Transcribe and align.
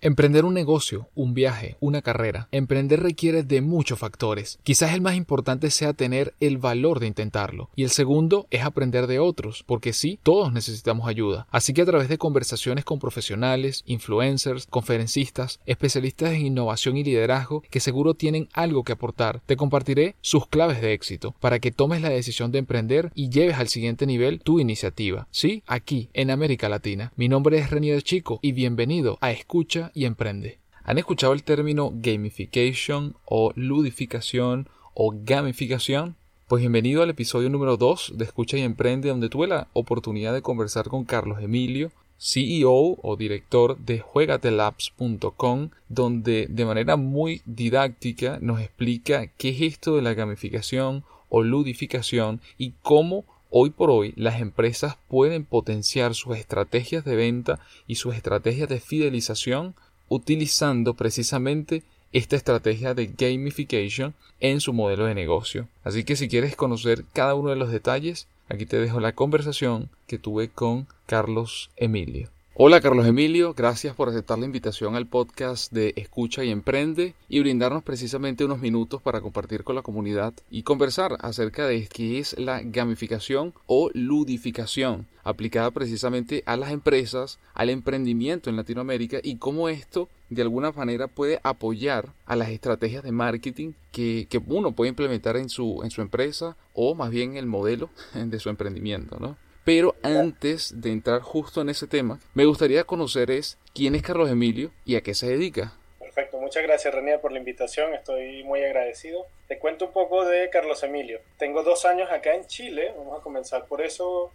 Emprender 0.00 0.44
un 0.44 0.54
negocio, 0.54 1.08
un 1.16 1.34
viaje, 1.34 1.76
una 1.80 2.02
carrera. 2.02 2.46
Emprender 2.52 3.02
requiere 3.02 3.42
de 3.42 3.62
muchos 3.62 3.98
factores. 3.98 4.60
Quizás 4.62 4.94
el 4.94 5.00
más 5.00 5.16
importante 5.16 5.72
sea 5.72 5.92
tener 5.92 6.34
el 6.38 6.56
valor 6.56 7.00
de 7.00 7.08
intentarlo. 7.08 7.70
Y 7.74 7.82
el 7.82 7.90
segundo 7.90 8.46
es 8.50 8.62
aprender 8.62 9.08
de 9.08 9.18
otros, 9.18 9.64
porque 9.66 9.92
sí, 9.92 10.20
todos 10.22 10.52
necesitamos 10.52 11.08
ayuda. 11.08 11.48
Así 11.50 11.72
que 11.72 11.82
a 11.82 11.86
través 11.86 12.08
de 12.08 12.16
conversaciones 12.16 12.84
con 12.84 13.00
profesionales, 13.00 13.82
influencers, 13.86 14.66
conferencistas, 14.66 15.58
especialistas 15.66 16.30
en 16.30 16.46
innovación 16.46 16.96
y 16.96 17.02
liderazgo 17.02 17.64
que 17.68 17.80
seguro 17.80 18.14
tienen 18.14 18.48
algo 18.52 18.84
que 18.84 18.92
aportar, 18.92 19.42
te 19.46 19.56
compartiré 19.56 20.14
sus 20.20 20.46
claves 20.46 20.80
de 20.80 20.92
éxito 20.92 21.34
para 21.40 21.58
que 21.58 21.72
tomes 21.72 22.02
la 22.02 22.10
decisión 22.10 22.52
de 22.52 22.60
emprender 22.60 23.10
y 23.16 23.30
lleves 23.30 23.56
al 23.56 23.66
siguiente 23.66 24.06
nivel 24.06 24.42
tu 24.44 24.60
iniciativa. 24.60 25.26
Sí, 25.32 25.64
aquí, 25.66 26.08
en 26.12 26.30
América 26.30 26.68
Latina. 26.68 27.12
Mi 27.16 27.28
nombre 27.28 27.58
es 27.58 27.70
Renier 27.70 28.04
Chico 28.04 28.38
y 28.42 28.52
bienvenido 28.52 29.18
a 29.20 29.32
Escucha 29.32 29.87
y 29.94 30.04
emprende. 30.04 30.58
¿Han 30.84 30.98
escuchado 30.98 31.32
el 31.32 31.42
término 31.42 31.92
gamification 31.94 33.14
o 33.24 33.52
ludificación 33.54 34.68
o 34.94 35.12
gamificación? 35.14 36.16
Pues 36.48 36.60
bienvenido 36.60 37.02
al 37.02 37.10
episodio 37.10 37.50
número 37.50 37.76
2 37.76 38.14
de 38.16 38.24
Escucha 38.24 38.56
y 38.56 38.62
Emprende, 38.62 39.10
donde 39.10 39.28
tuve 39.28 39.46
la 39.46 39.68
oportunidad 39.74 40.32
de 40.32 40.40
conversar 40.40 40.88
con 40.88 41.04
Carlos 41.04 41.42
Emilio, 41.42 41.92
CEO 42.18 42.96
o 43.02 43.16
director 43.18 43.76
de 43.78 44.00
juegatelabs.com, 44.00 45.68
donde 45.88 46.46
de 46.48 46.64
manera 46.64 46.96
muy 46.96 47.42
didáctica 47.44 48.38
nos 48.40 48.60
explica 48.60 49.26
qué 49.26 49.50
es 49.50 49.60
esto 49.60 49.94
de 49.94 50.02
la 50.02 50.14
gamificación 50.14 51.04
o 51.28 51.42
ludificación 51.42 52.40
y 52.56 52.72
cómo 52.82 53.24
Hoy 53.50 53.70
por 53.70 53.90
hoy 53.90 54.12
las 54.16 54.40
empresas 54.40 54.96
pueden 55.08 55.44
potenciar 55.44 56.14
sus 56.14 56.36
estrategias 56.36 57.04
de 57.04 57.16
venta 57.16 57.60
y 57.86 57.94
sus 57.94 58.14
estrategias 58.14 58.68
de 58.68 58.78
fidelización 58.78 59.74
utilizando 60.08 60.94
precisamente 60.94 61.82
esta 62.12 62.36
estrategia 62.36 62.94
de 62.94 63.06
gamification 63.06 64.14
en 64.40 64.60
su 64.60 64.72
modelo 64.72 65.06
de 65.06 65.14
negocio. 65.14 65.68
Así 65.82 66.04
que 66.04 66.16
si 66.16 66.28
quieres 66.28 66.56
conocer 66.56 67.04
cada 67.12 67.34
uno 67.34 67.50
de 67.50 67.56
los 67.56 67.70
detalles, 67.70 68.26
aquí 68.48 68.66
te 68.66 68.78
dejo 68.78 69.00
la 69.00 69.12
conversación 69.12 69.88
que 70.06 70.18
tuve 70.18 70.48
con 70.48 70.86
Carlos 71.06 71.70
Emilio. 71.76 72.30
Hola 72.60 72.80
Carlos 72.80 73.06
Emilio, 73.06 73.54
gracias 73.54 73.94
por 73.94 74.08
aceptar 74.08 74.36
la 74.36 74.44
invitación 74.44 74.96
al 74.96 75.06
podcast 75.06 75.72
de 75.72 75.92
Escucha 75.94 76.42
y 76.42 76.50
Emprende 76.50 77.14
y 77.28 77.38
brindarnos 77.38 77.84
precisamente 77.84 78.44
unos 78.44 78.58
minutos 78.58 79.00
para 79.00 79.20
compartir 79.20 79.62
con 79.62 79.76
la 79.76 79.82
comunidad 79.82 80.34
y 80.50 80.64
conversar 80.64 81.18
acerca 81.20 81.68
de 81.68 81.86
qué 81.86 82.18
es 82.18 82.36
la 82.36 82.60
gamificación 82.64 83.54
o 83.66 83.90
ludificación 83.94 85.06
aplicada 85.22 85.70
precisamente 85.70 86.42
a 86.46 86.56
las 86.56 86.72
empresas, 86.72 87.38
al 87.54 87.70
emprendimiento 87.70 88.50
en 88.50 88.56
Latinoamérica 88.56 89.20
y 89.22 89.36
cómo 89.36 89.68
esto 89.68 90.08
de 90.28 90.42
alguna 90.42 90.72
manera 90.72 91.06
puede 91.06 91.38
apoyar 91.44 92.12
a 92.26 92.34
las 92.34 92.48
estrategias 92.48 93.04
de 93.04 93.12
marketing 93.12 93.74
que, 93.92 94.26
que 94.28 94.42
uno 94.44 94.72
puede 94.72 94.88
implementar 94.88 95.36
en 95.36 95.48
su, 95.48 95.82
en 95.84 95.92
su 95.92 96.02
empresa 96.02 96.56
o 96.74 96.96
más 96.96 97.10
bien 97.10 97.36
el 97.36 97.46
modelo 97.46 97.88
de 98.14 98.40
su 98.40 98.48
emprendimiento, 98.48 99.16
¿no? 99.20 99.36
Pero 99.68 99.96
antes 100.02 100.80
de 100.80 100.92
entrar 100.92 101.20
justo 101.20 101.60
en 101.60 101.68
ese 101.68 101.86
tema, 101.86 102.18
me 102.32 102.46
gustaría 102.46 102.84
conocer 102.84 103.30
es 103.30 103.58
quién 103.74 103.94
es 103.94 104.00
Carlos 104.00 104.30
Emilio 104.30 104.70
y 104.86 104.96
a 104.96 105.02
qué 105.02 105.12
se 105.12 105.26
dedica. 105.28 105.74
Perfecto, 105.98 106.38
muchas 106.38 106.62
gracias 106.62 106.94
René 106.94 107.18
por 107.18 107.32
la 107.32 107.38
invitación, 107.38 107.92
estoy 107.92 108.42
muy 108.44 108.64
agradecido. 108.64 109.26
Te 109.46 109.58
cuento 109.58 109.88
un 109.88 109.92
poco 109.92 110.24
de 110.24 110.48
Carlos 110.48 110.82
Emilio. 110.84 111.20
Tengo 111.36 111.62
dos 111.64 111.84
años 111.84 112.10
acá 112.10 112.34
en 112.34 112.46
Chile, 112.46 112.94
vamos 112.96 113.20
a 113.20 113.22
comenzar 113.22 113.66
por 113.66 113.82
eso, 113.82 114.32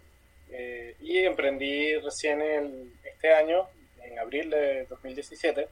eh, 0.52 0.94
y 1.00 1.18
emprendí 1.18 1.96
recién 1.96 2.40
este 3.02 3.34
año 3.34 3.66
en 4.14 4.20
abril 4.20 4.50
de 4.50 4.86
2017. 4.86 5.68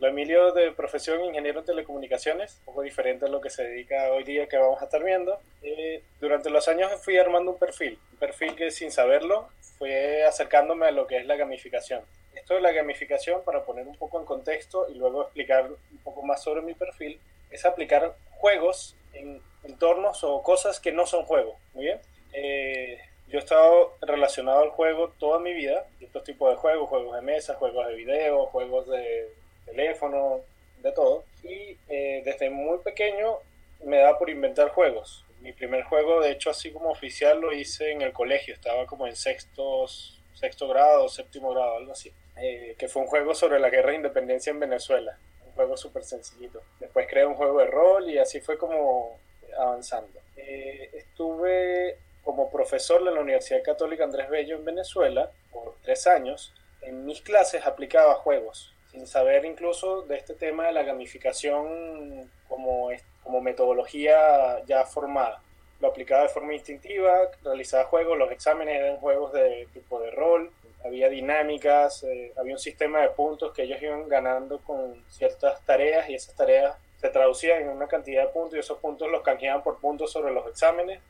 Lo 0.00 0.08
Emilio 0.08 0.52
de 0.52 0.72
profesión 0.72 1.24
ingeniero 1.24 1.60
en 1.60 1.66
telecomunicaciones, 1.66 2.56
un 2.60 2.64
poco 2.66 2.82
diferente 2.82 3.26
a 3.26 3.28
lo 3.28 3.40
que 3.40 3.50
se 3.50 3.64
dedica 3.64 4.12
hoy 4.12 4.24
día 4.24 4.48
que 4.48 4.56
vamos 4.56 4.80
a 4.82 4.84
estar 4.84 5.02
viendo. 5.02 5.38
Eh, 5.62 6.02
durante 6.20 6.50
los 6.50 6.68
años 6.68 6.90
fui 7.02 7.16
armando 7.16 7.52
un 7.52 7.58
perfil, 7.58 7.98
un 8.12 8.18
perfil 8.18 8.54
que 8.54 8.70
sin 8.70 8.90
saberlo 8.90 9.48
fue 9.78 10.24
acercándome 10.24 10.86
a 10.86 10.90
lo 10.90 11.06
que 11.06 11.18
es 11.18 11.26
la 11.26 11.36
gamificación. 11.36 12.02
Esto 12.34 12.54
de 12.54 12.60
la 12.60 12.72
gamificación, 12.72 13.42
para 13.44 13.64
poner 13.64 13.86
un 13.86 13.96
poco 13.96 14.18
en 14.20 14.26
contexto 14.26 14.88
y 14.88 14.94
luego 14.94 15.22
explicar 15.22 15.70
un 15.70 15.98
poco 16.02 16.22
más 16.22 16.42
sobre 16.42 16.62
mi 16.62 16.74
perfil, 16.74 17.18
es 17.50 17.64
aplicar 17.64 18.16
juegos 18.30 18.96
en 19.12 19.40
entornos 19.62 20.24
o 20.24 20.42
cosas 20.42 20.80
que 20.80 20.92
no 20.92 21.06
son 21.06 21.24
juegos. 21.24 21.56
Muy 21.72 21.84
bien. 21.84 22.00
Eh, 22.32 22.98
yo 23.34 23.40
he 23.40 23.42
estado 23.42 23.96
relacionado 24.00 24.62
al 24.62 24.70
juego 24.70 25.12
toda 25.18 25.40
mi 25.40 25.52
vida, 25.52 25.88
estos 26.00 26.22
tipos 26.22 26.50
de 26.50 26.56
juegos, 26.56 26.88
juegos 26.88 27.16
de 27.16 27.20
mesa, 27.20 27.54
juegos 27.54 27.88
de 27.88 27.96
video, 27.96 28.46
juegos 28.46 28.86
de 28.86 29.28
teléfono, 29.66 30.42
de 30.80 30.92
todo. 30.92 31.24
Y 31.42 31.76
eh, 31.88 32.22
desde 32.24 32.48
muy 32.48 32.78
pequeño 32.78 33.38
me 33.82 33.98
da 33.98 34.16
por 34.16 34.30
inventar 34.30 34.68
juegos. 34.68 35.24
Mi 35.40 35.52
primer 35.52 35.82
juego, 35.82 36.20
de 36.20 36.30
hecho, 36.30 36.48
así 36.48 36.70
como 36.70 36.90
oficial, 36.90 37.40
lo 37.40 37.52
hice 37.52 37.90
en 37.90 38.02
el 38.02 38.12
colegio. 38.12 38.54
Estaba 38.54 38.86
como 38.86 39.08
en 39.08 39.16
sexto, 39.16 39.88
sexto 40.34 40.68
grado, 40.68 41.08
séptimo 41.08 41.52
grado, 41.52 41.78
algo 41.78 41.90
así. 41.90 42.12
Eh, 42.36 42.76
que 42.78 42.86
fue 42.86 43.02
un 43.02 43.08
juego 43.08 43.34
sobre 43.34 43.58
la 43.58 43.68
guerra 43.68 43.90
de 43.90 43.96
independencia 43.96 44.52
en 44.52 44.60
Venezuela. 44.60 45.18
Un 45.44 45.52
juego 45.54 45.76
súper 45.76 46.04
sencillito. 46.04 46.62
Después 46.78 47.08
creé 47.10 47.26
un 47.26 47.34
juego 47.34 47.58
de 47.58 47.66
rol 47.66 48.08
y 48.08 48.16
así 48.16 48.40
fue 48.40 48.56
como 48.56 49.18
avanzando. 49.58 50.20
Eh, 50.36 50.90
estuve 50.92 51.98
como 52.24 52.50
profesor 52.50 53.04
de 53.04 53.12
la 53.12 53.20
Universidad 53.20 53.62
Católica 53.62 54.04
Andrés 54.04 54.28
Bello 54.28 54.56
en 54.56 54.64
Venezuela 54.64 55.30
por 55.52 55.74
tres 55.82 56.06
años, 56.06 56.52
en 56.80 57.04
mis 57.04 57.20
clases 57.20 57.66
aplicaba 57.66 58.14
juegos, 58.14 58.74
sin 58.90 59.06
saber 59.06 59.44
incluso 59.44 60.02
de 60.02 60.16
este 60.16 60.34
tema 60.34 60.66
de 60.66 60.72
la 60.72 60.82
gamificación 60.82 62.30
como, 62.48 62.90
como 63.22 63.40
metodología 63.40 64.64
ya 64.66 64.84
formada. 64.84 65.42
Lo 65.80 65.88
aplicaba 65.88 66.22
de 66.22 66.28
forma 66.28 66.54
instintiva, 66.54 67.30
realizaba 67.42 67.84
juegos, 67.84 68.16
los 68.16 68.30
exámenes 68.30 68.76
eran 68.76 68.96
juegos 68.96 69.32
de 69.32 69.68
tipo 69.72 70.00
de 70.00 70.10
rol, 70.10 70.50
había 70.84 71.08
dinámicas, 71.08 72.04
eh, 72.04 72.32
había 72.36 72.54
un 72.54 72.58
sistema 72.58 73.00
de 73.00 73.08
puntos 73.08 73.52
que 73.52 73.62
ellos 73.62 73.82
iban 73.82 74.08
ganando 74.08 74.58
con 74.58 75.02
ciertas 75.08 75.60
tareas 75.64 76.08
y 76.08 76.14
esas 76.14 76.34
tareas 76.34 76.76
se 76.98 77.08
traducían 77.08 77.62
en 77.62 77.68
una 77.70 77.86
cantidad 77.86 78.22
de 78.22 78.28
puntos 78.28 78.56
y 78.56 78.60
esos 78.60 78.78
puntos 78.78 79.10
los 79.10 79.22
canjeaban 79.22 79.62
por 79.62 79.78
puntos 79.78 80.12
sobre 80.12 80.32
los 80.32 80.46
exámenes 80.46 81.00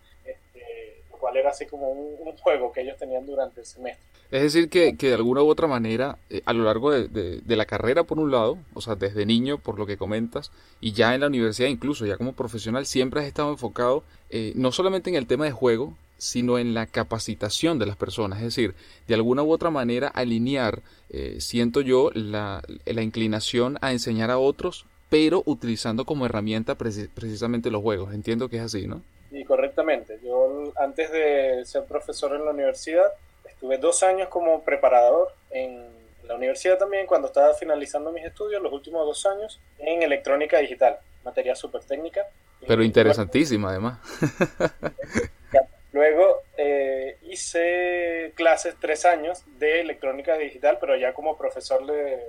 cual 1.18 1.36
era 1.36 1.50
así 1.50 1.66
como 1.66 1.90
un, 1.90 2.14
juego 2.36 2.72
que 2.72 2.82
ellos 2.82 2.96
tenían 2.98 3.24
durante 3.24 3.60
el 3.60 3.66
semestre. 3.66 4.04
Es 4.30 4.42
decir, 4.42 4.68
que, 4.68 4.96
que 4.96 5.08
de 5.08 5.14
alguna 5.14 5.42
u 5.42 5.48
otra 5.48 5.66
manera, 5.66 6.18
eh, 6.28 6.42
a 6.44 6.52
lo 6.52 6.64
largo 6.64 6.90
de, 6.90 7.08
de, 7.08 7.56
la 7.56 7.64
carrera, 7.64 8.04
por 8.04 8.18
un 8.18 8.30
lado, 8.30 8.58
o 8.74 8.80
sea, 8.80 8.96
desde 8.96 9.24
niño, 9.24 9.58
por 9.58 9.78
lo 9.78 9.86
que 9.86 9.96
comentas, 9.96 10.50
y 10.80 10.92
ya 10.92 11.14
en 11.14 11.20
la 11.20 11.28
universidad, 11.28 11.68
incluso 11.68 12.04
ya 12.04 12.16
como 12.16 12.32
profesional, 12.32 12.86
siempre 12.86 13.20
has 13.20 13.26
estado 13.26 13.50
enfocado 13.50 14.02
eh, 14.30 14.52
no 14.56 14.72
solamente 14.72 15.10
en 15.10 15.16
el 15.16 15.26
tema 15.26 15.44
de 15.44 15.52
juego, 15.52 15.94
sino 16.18 16.58
en 16.58 16.74
la 16.74 16.86
capacitación 16.86 17.78
de 17.78 17.86
las 17.86 17.96
personas, 17.96 18.38
es 18.38 18.46
decir, 18.46 18.74
de 19.06 19.14
alguna 19.14 19.42
u 19.42 19.52
otra 19.52 19.70
manera 19.70 20.08
alinear, 20.08 20.82
eh, 21.10 21.36
siento 21.40 21.80
yo, 21.80 22.10
la, 22.14 22.62
la 22.84 23.02
inclinación 23.02 23.78
a 23.80 23.92
enseñar 23.92 24.30
a 24.30 24.38
otros, 24.38 24.86
pero 25.10 25.44
utilizando 25.46 26.04
como 26.04 26.26
herramienta 26.26 26.74
precisamente 26.74 27.70
los 27.70 27.82
juegos. 27.82 28.12
Entiendo 28.12 28.48
que 28.48 28.56
es 28.56 28.62
así, 28.62 28.88
¿no? 28.88 29.00
Y 29.34 29.44
correctamente. 29.44 30.18
Yo 30.22 30.72
antes 30.76 31.10
de 31.10 31.64
ser 31.64 31.84
profesor 31.84 32.34
en 32.34 32.44
la 32.44 32.52
universidad, 32.52 33.12
estuve 33.44 33.78
dos 33.78 34.02
años 34.02 34.28
como 34.28 34.62
preparador 34.62 35.32
en 35.50 35.88
la 36.22 36.36
universidad 36.36 36.78
también, 36.78 37.06
cuando 37.06 37.28
estaba 37.28 37.52
finalizando 37.54 38.12
mis 38.12 38.24
estudios, 38.24 38.62
los 38.62 38.72
últimos 38.72 39.04
dos 39.04 39.26
años, 39.26 39.60
en 39.78 40.02
electrónica 40.02 40.58
digital, 40.58 40.98
materia 41.24 41.54
súper 41.54 41.82
técnica. 41.82 42.26
Pero 42.66 42.82
interesantísima 42.82 43.70
además. 43.70 43.98
Luego 45.92 46.42
eh, 46.56 47.18
hice 47.22 48.32
clases 48.36 48.76
tres 48.80 49.04
años 49.04 49.42
de 49.58 49.80
electrónica 49.80 50.36
digital, 50.38 50.78
pero 50.80 50.96
ya 50.96 51.12
como 51.12 51.36
profesor 51.36 51.84
de, 51.86 52.22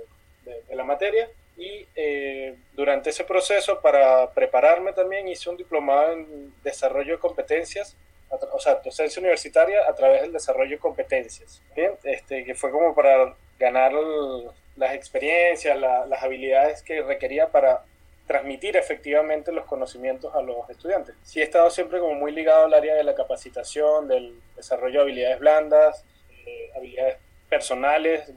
de 0.44 0.76
la 0.76 0.84
materia 0.84 1.28
y 1.56 1.86
eh, 1.94 2.54
durante 2.74 3.10
ese 3.10 3.24
proceso, 3.24 3.80
para 3.80 4.30
prepararme 4.30 4.92
también, 4.92 5.26
hice 5.28 5.48
un 5.48 5.56
diplomado 5.56 6.12
en 6.12 6.52
desarrollo 6.62 7.14
de 7.14 7.18
competencias, 7.18 7.96
o 8.28 8.58
sea, 8.58 8.76
docencia 8.76 9.20
universitaria 9.20 9.88
a 9.88 9.94
través 9.94 10.22
del 10.22 10.32
desarrollo 10.32 10.72
de 10.72 10.78
competencias, 10.78 11.62
¿bien? 11.74 11.92
Este, 12.04 12.44
que 12.44 12.54
fue 12.54 12.70
como 12.70 12.94
para 12.94 13.34
ganar 13.58 13.92
las 14.76 14.94
experiencias, 14.94 15.78
las 15.78 16.22
habilidades 16.22 16.82
que 16.82 17.02
requería 17.02 17.48
para 17.48 17.82
transmitir 18.26 18.76
efectivamente 18.76 19.52
los 19.52 19.64
conocimientos 19.64 20.34
a 20.34 20.42
los 20.42 20.68
estudiantes. 20.68 21.14
Sí 21.22 21.40
he 21.40 21.44
estado 21.44 21.70
siempre 21.70 22.00
como 22.00 22.14
muy 22.14 22.32
ligado 22.32 22.66
al 22.66 22.74
área 22.74 22.94
de 22.94 23.04
la 23.04 23.14
capacitación, 23.14 24.08
del 24.08 24.40
desarrollo 24.56 24.98
de 24.98 25.02
habilidades 25.02 25.38
blandas, 25.38 26.04
eh, 26.44 26.70
habilidades 26.76 27.18
personales, 27.48 28.28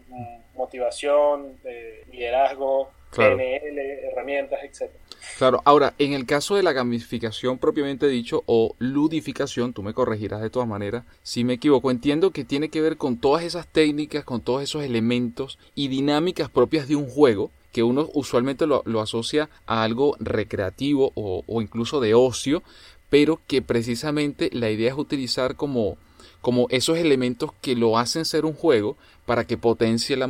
motivación, 0.53 1.59
eh, 1.65 2.03
liderazgo, 2.11 2.91
PNL, 3.15 3.79
herramientas, 4.11 4.59
etc. 4.63 4.91
Claro, 5.37 5.61
ahora, 5.65 5.93
en 5.99 6.13
el 6.13 6.25
caso 6.25 6.55
de 6.55 6.63
la 6.63 6.73
gamificación 6.73 7.57
propiamente 7.57 8.07
dicho 8.07 8.43
o 8.45 8.75
ludificación, 8.79 9.73
tú 9.73 9.83
me 9.83 9.93
corregirás 9.93 10.41
de 10.41 10.49
todas 10.49 10.67
maneras, 10.67 11.05
si 11.23 11.43
me 11.43 11.53
equivoco, 11.53 11.91
entiendo 11.91 12.31
que 12.31 12.43
tiene 12.43 12.69
que 12.69 12.81
ver 12.81 12.97
con 12.97 13.17
todas 13.17 13.43
esas 13.43 13.67
técnicas, 13.67 14.23
con 14.23 14.41
todos 14.41 14.63
esos 14.63 14.83
elementos 14.83 15.57
y 15.75 15.87
dinámicas 15.87 16.49
propias 16.49 16.87
de 16.87 16.95
un 16.95 17.07
juego 17.07 17.51
que 17.71 17.83
uno 17.83 18.09
usualmente 18.13 18.65
lo, 18.67 18.83
asocia 19.01 19.49
a 19.65 19.83
algo 19.83 20.15
recreativo 20.19 21.11
o, 21.15 21.43
o, 21.45 21.61
incluso 21.61 21.99
de 21.99 22.15
ocio, 22.15 22.63
pero 23.09 23.39
que 23.47 23.61
precisamente 23.61 24.49
la 24.51 24.69
idea 24.69 24.89
es 24.91 24.97
utilizar 24.97 25.55
como, 25.55 25.97
como 26.41 26.67
esos 26.69 26.97
elementos 26.97 27.51
que 27.61 27.75
lo 27.75 27.97
hacen 27.97 28.25
ser 28.25 28.45
un 28.45 28.53
juego 28.53 28.97
para 29.25 29.45
que 29.45 29.57
potencie 29.57 30.15
la, 30.15 30.27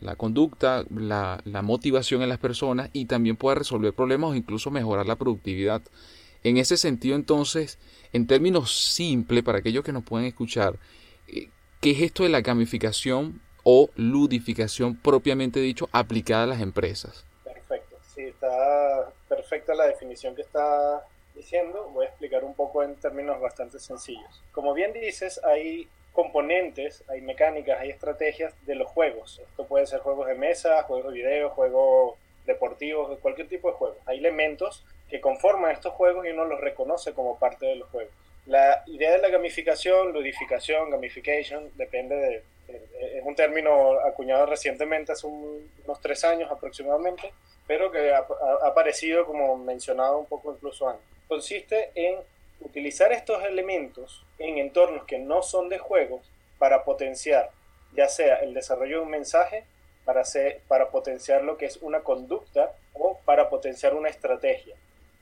la, 0.00 0.16
conducta, 0.16 0.84
la, 0.94 1.40
la, 1.44 1.62
motivación 1.62 2.22
en 2.22 2.28
las 2.28 2.38
personas 2.38 2.90
y 2.92 3.06
también 3.06 3.36
pueda 3.36 3.56
resolver 3.56 3.92
problemas 3.92 4.30
o 4.30 4.34
incluso 4.34 4.70
mejorar 4.70 5.06
la 5.06 5.16
productividad. 5.16 5.82
En 6.44 6.56
ese 6.56 6.76
sentido, 6.76 7.16
entonces, 7.16 7.78
en 8.12 8.26
términos 8.26 8.72
simples, 8.92 9.42
para 9.42 9.58
aquellos 9.58 9.84
que 9.84 9.92
nos 9.92 10.04
pueden 10.04 10.26
escuchar, 10.26 10.78
eh, 11.28 11.48
¿qué 11.80 11.90
es 11.90 12.02
esto 12.02 12.22
de 12.22 12.30
la 12.30 12.40
gamificación 12.40 13.40
o 13.64 13.90
ludificación 13.96 14.96
propiamente 14.96 15.60
dicho 15.60 15.88
aplicada 15.92 16.44
a 16.44 16.46
las 16.48 16.60
empresas? 16.60 17.24
Perfecto, 17.44 17.96
sí, 18.14 18.22
está 18.22 19.12
perfecta 19.28 19.74
la 19.74 19.86
definición 19.86 20.34
que 20.34 20.42
está 20.42 21.04
diciendo, 21.34 21.90
voy 21.92 22.06
a 22.06 22.08
explicar 22.08 22.44
un 22.44 22.54
poco 22.54 22.82
en 22.82 22.94
términos 22.96 23.40
bastante 23.40 23.78
sencillos. 23.78 24.42
Como 24.52 24.74
bien 24.74 24.92
dices, 24.92 25.40
hay 25.44 25.88
componentes, 26.12 27.02
hay 27.08 27.20
mecánicas, 27.20 27.80
hay 27.80 27.90
estrategias 27.90 28.54
de 28.66 28.74
los 28.74 28.88
juegos. 28.88 29.40
Esto 29.48 29.64
puede 29.64 29.86
ser 29.86 30.00
juegos 30.00 30.26
de 30.26 30.34
mesa, 30.34 30.82
juegos 30.82 31.12
de 31.12 31.18
video, 31.18 31.50
juegos 31.50 32.18
deportivos, 32.46 33.18
cualquier 33.20 33.48
tipo 33.48 33.68
de 33.68 33.74
juegos. 33.74 33.98
Hay 34.06 34.18
elementos 34.18 34.84
que 35.08 35.20
conforman 35.20 35.72
estos 35.72 35.92
juegos 35.94 36.26
y 36.26 36.30
uno 36.30 36.44
los 36.44 36.60
reconoce 36.60 37.12
como 37.12 37.38
parte 37.38 37.66
de 37.66 37.76
los 37.76 37.88
juegos. 37.90 38.12
La 38.46 38.82
idea 38.86 39.12
de 39.12 39.18
la 39.18 39.28
gamificación, 39.28 40.12
ludificación, 40.12 40.90
gamification, 40.90 41.70
depende 41.76 42.16
de, 42.16 42.42
es 42.68 43.24
un 43.24 43.34
término 43.36 44.00
acuñado 44.00 44.46
recientemente, 44.46 45.12
hace 45.12 45.26
unos 45.26 46.00
tres 46.00 46.24
años 46.24 46.50
aproximadamente, 46.50 47.32
pero 47.66 47.90
que 47.90 48.12
ha, 48.12 48.26
aparecido 48.64 49.26
como 49.26 49.56
mencionado 49.56 50.18
un 50.18 50.26
poco 50.26 50.52
incluso 50.52 50.88
antes. 50.88 51.11
Consiste 51.32 51.92
en 51.94 52.18
utilizar 52.60 53.10
estos 53.10 53.42
elementos 53.42 54.22
en 54.38 54.58
entornos 54.58 55.06
que 55.06 55.18
no 55.18 55.40
son 55.42 55.70
de 55.70 55.78
juegos 55.78 56.30
para 56.58 56.84
potenciar 56.84 57.48
ya 57.94 58.06
sea 58.06 58.36
el 58.40 58.52
desarrollo 58.52 58.98
de 58.98 59.04
un 59.04 59.10
mensaje, 59.10 59.64
para, 60.04 60.24
para 60.68 60.90
potenciar 60.90 61.42
lo 61.42 61.56
que 61.56 61.64
es 61.64 61.78
una 61.78 62.00
conducta 62.00 62.72
o 62.92 63.18
para 63.24 63.48
potenciar 63.48 63.94
una 63.94 64.10
estrategia. 64.10 64.76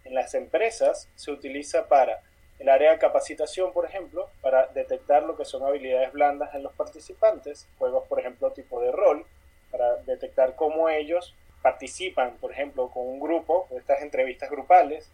En 0.05 0.17
las 0.17 0.35
empresas 0.35 1.09
se 1.15 1.31
utiliza 1.31 1.87
para 1.87 2.21
el 2.59 2.69
área 2.71 2.91
de 2.91 2.99
capacitación, 2.99 3.73
por 3.73 3.87
ejemplo, 3.87 4.31
para 4.41 4.67
detectar 4.67 5.23
lo 5.23 5.37
que 5.37 5.45
son 5.45 5.63
habilidades 5.63 6.13
blandas 6.13 6.53
en 6.57 6.65
los 6.65 6.73
participantes, 6.73 7.69
juegos, 7.79 8.09
por 8.09 8.19
ejemplo, 8.19 8.51
tipo 8.51 8.81
de 8.81 8.91
rol, 8.91 9.25
para 9.71 9.95
detectar 9.99 10.57
cómo 10.57 10.89
ellos 10.89 11.37
participan, 11.63 12.37
por 12.39 12.51
ejemplo, 12.51 12.89
con 12.89 13.07
un 13.07 13.21
grupo, 13.21 13.69
estas 13.77 14.03
entrevistas 14.03 14.51
grupales, 14.51 15.09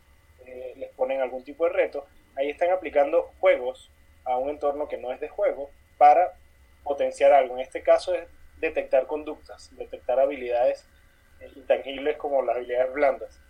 eh, 0.47 0.75
les 0.77 0.91
ponen 0.91 1.21
algún 1.21 1.43
tipo 1.43 1.65
de 1.65 1.73
reto, 1.73 2.07
ahí 2.37 2.51
están 2.51 2.71
aplicando 2.71 3.31
juegos 3.41 3.91
a 4.25 4.37
un 4.37 4.51
entorno 4.51 4.89
que 4.89 4.97
no 4.97 5.13
es 5.13 5.21
de 5.21 5.29
juego 5.29 5.71
para 5.99 6.35
potenciar 6.85 7.33
algo. 7.33 7.55
En 7.55 7.61
este 7.61 7.83
caso 7.83 8.15
es 8.15 8.29
detectar 8.61 9.07
conductas, 9.07 9.71
detectar 9.77 10.19
habilidades 10.21 10.85
eh, 11.41 11.51
intangibles 11.57 12.17
como 12.17 12.43
las 12.43 12.57
habilidades 12.57 12.93
blandas. 12.93 13.41